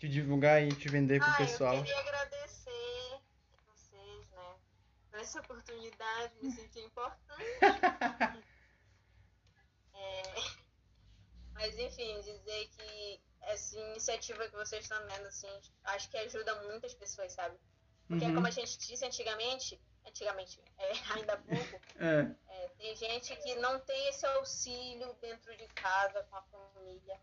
[0.00, 1.76] te divulgar e te vender pro ah, pessoal.
[1.76, 3.20] Eu queria agradecer
[3.66, 4.56] vocês, né?
[5.10, 7.44] Por essa oportunidade, me sentir importante.
[9.92, 10.22] é,
[11.52, 15.48] mas enfim, dizer que essa iniciativa que vocês estão vendo, assim,
[15.84, 17.56] acho que ajuda muitas pessoas, sabe?
[18.06, 18.34] Porque uhum.
[18.34, 22.36] como a gente disse antigamente, antigamente, é, ainda há pouco, é.
[22.48, 27.20] É, tem gente que não tem esse auxílio dentro de casa com a família,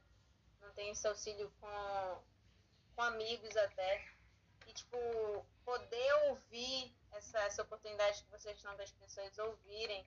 [0.62, 1.68] não tem esse auxílio com
[2.98, 4.04] com amigos até.
[4.66, 4.98] E, tipo,
[5.64, 10.06] poder ouvir essa, essa oportunidade que vocês estão das pessoas ouvirem,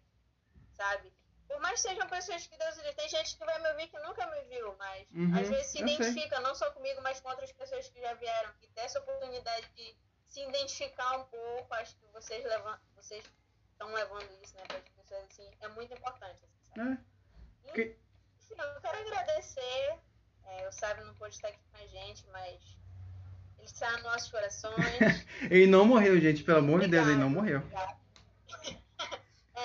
[0.74, 1.10] sabe?
[1.50, 4.24] Por mais que sejam pessoas que Deus tem gente que vai me ouvir que nunca
[4.28, 6.44] me viu, mas uhum, às vezes se identifica, sei.
[6.44, 9.96] não só comigo, mas com outras pessoas que já vieram, que tem essa oportunidade de
[10.28, 13.24] se identificar um pouco, acho que vocês levam, vocês
[13.72, 16.80] estão levando isso, né, para as pessoas, assim, é muito importante, assim?
[17.66, 17.72] É.
[17.72, 17.96] Que...
[18.38, 19.98] Enfim, eu quero agradecer,
[20.46, 22.78] é, o Sábio não pôde estar aqui com a gente, mas
[23.58, 24.76] ele está nos nossos corações.
[25.50, 27.60] ele não morreu, gente, pelo amor de Deus, ele não morreu.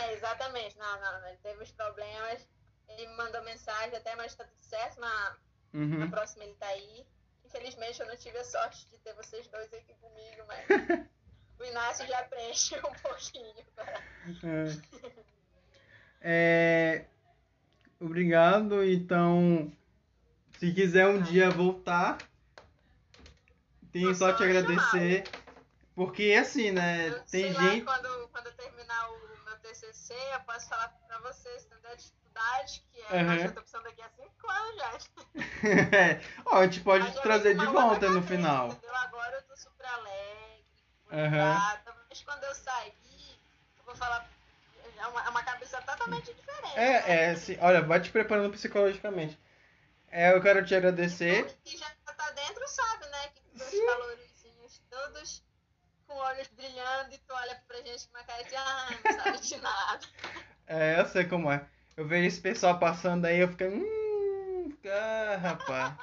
[0.02, 0.78] É, exatamente.
[0.78, 2.48] Não, não, ele teve os problemas.
[2.88, 5.00] Ele me mandou mensagem até, mas está tudo certo.
[5.00, 5.38] Na,
[5.74, 6.00] uhum.
[6.00, 7.06] na próxima ele está aí.
[7.46, 10.66] Infelizmente eu não tive a sorte de ter vocês dois aqui comigo, mas
[11.60, 13.66] o Inácio já preenche um pouquinho.
[16.22, 17.02] É.
[17.02, 17.06] é...
[18.00, 18.84] Obrigado.
[18.84, 19.72] Então,
[20.60, 22.18] se quiser um dia voltar,
[23.92, 25.24] tenho só te agradecer.
[25.96, 27.08] Porque assim, né?
[27.08, 27.84] Eu, tem gente.
[27.84, 29.25] Lá, quando, quando terminar o
[29.76, 31.92] TCC, eu posso falar pra vocês, entendeu?
[31.92, 33.22] A dificuldade que é.
[33.22, 33.34] Uhum.
[33.36, 35.00] Eu tô precisando daqui a 5 anos já.
[36.46, 38.70] Ó, a gente pode te trazer de volta no final.
[38.70, 38.96] Entendeu?
[38.96, 40.66] Agora eu tô super alegre,
[41.12, 41.94] uhum.
[42.10, 42.94] mas quando eu sair,
[43.78, 44.28] eu vou falar.
[44.98, 46.78] É uma, é uma cabeça totalmente diferente.
[46.78, 47.04] É, né?
[47.08, 49.38] é, assim, olha, vai te preparando psicologicamente.
[50.10, 51.54] É, eu quero te agradecer.
[51.66, 53.28] E já tá dentro sabe, né?
[53.36, 55.44] Que dois calorzinhos todos
[56.08, 59.40] com olhos brilhando e tu olha pra gente com uma cara de ah, não sabe
[59.40, 60.00] de nada.
[60.68, 61.64] É, eu sei como é.
[61.96, 63.66] Eu vejo esse pessoal passando aí, eu fico.
[63.66, 65.94] Hum, ah, rapaz.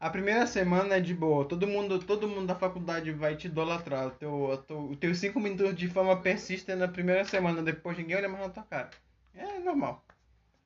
[0.00, 4.08] A primeira semana é de boa, todo mundo, todo mundo da faculdade vai te idolatrar.
[4.08, 8.16] O teu, teu, o teu cinco minutos de fama persistem na primeira semana, depois ninguém
[8.16, 8.90] olha mais na tua cara.
[9.32, 10.04] É normal.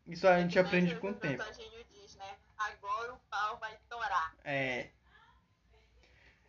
[0.06, 1.44] Isso a gente aprende com o tempo.
[1.92, 2.34] Diz, né?
[2.56, 4.34] Agora o pau vai torar.
[4.42, 4.88] É.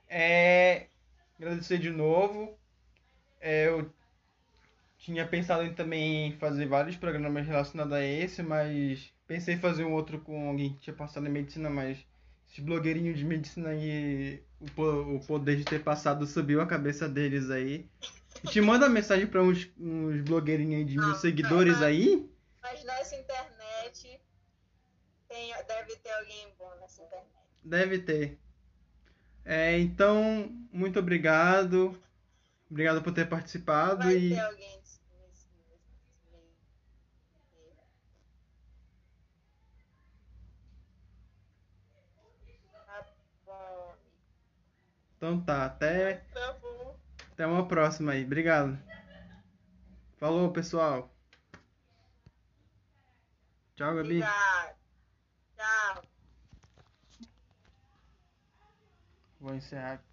[0.07, 0.87] É,
[1.39, 2.57] agradecer de novo.
[3.39, 3.91] É, eu
[4.97, 9.93] tinha pensado em também fazer vários programas relacionados a esse, mas pensei em fazer um
[9.93, 11.97] outro com alguém que tinha passado em medicina, mas
[12.49, 17.49] esses blogueirinhos de medicina aí, o, o poder de ter passado subiu a cabeça deles
[17.49, 17.87] aí.
[18.43, 22.29] E te manda mensagem para uns, uns blogueirinhos de mil seguidores aí.
[22.61, 24.19] Mas nessa internet
[25.27, 27.27] tem, deve ter alguém bom nessa internet.
[27.63, 28.39] Deve ter.
[29.47, 31.97] É, então, muito obrigado.
[32.69, 34.03] Obrigado por ter participado.
[34.03, 34.29] Vai e...
[34.35, 34.77] ter alguém
[45.15, 46.15] Então tá, até.
[46.33, 46.95] Tá bom.
[47.31, 48.23] Até uma próxima aí.
[48.23, 48.77] Obrigado.
[50.17, 51.11] Falou, pessoal.
[53.75, 54.21] Tchau, Gabi.
[54.21, 54.75] Obrigado.
[55.55, 56.03] Tchau.
[59.39, 60.06] Vou encerrar aqui.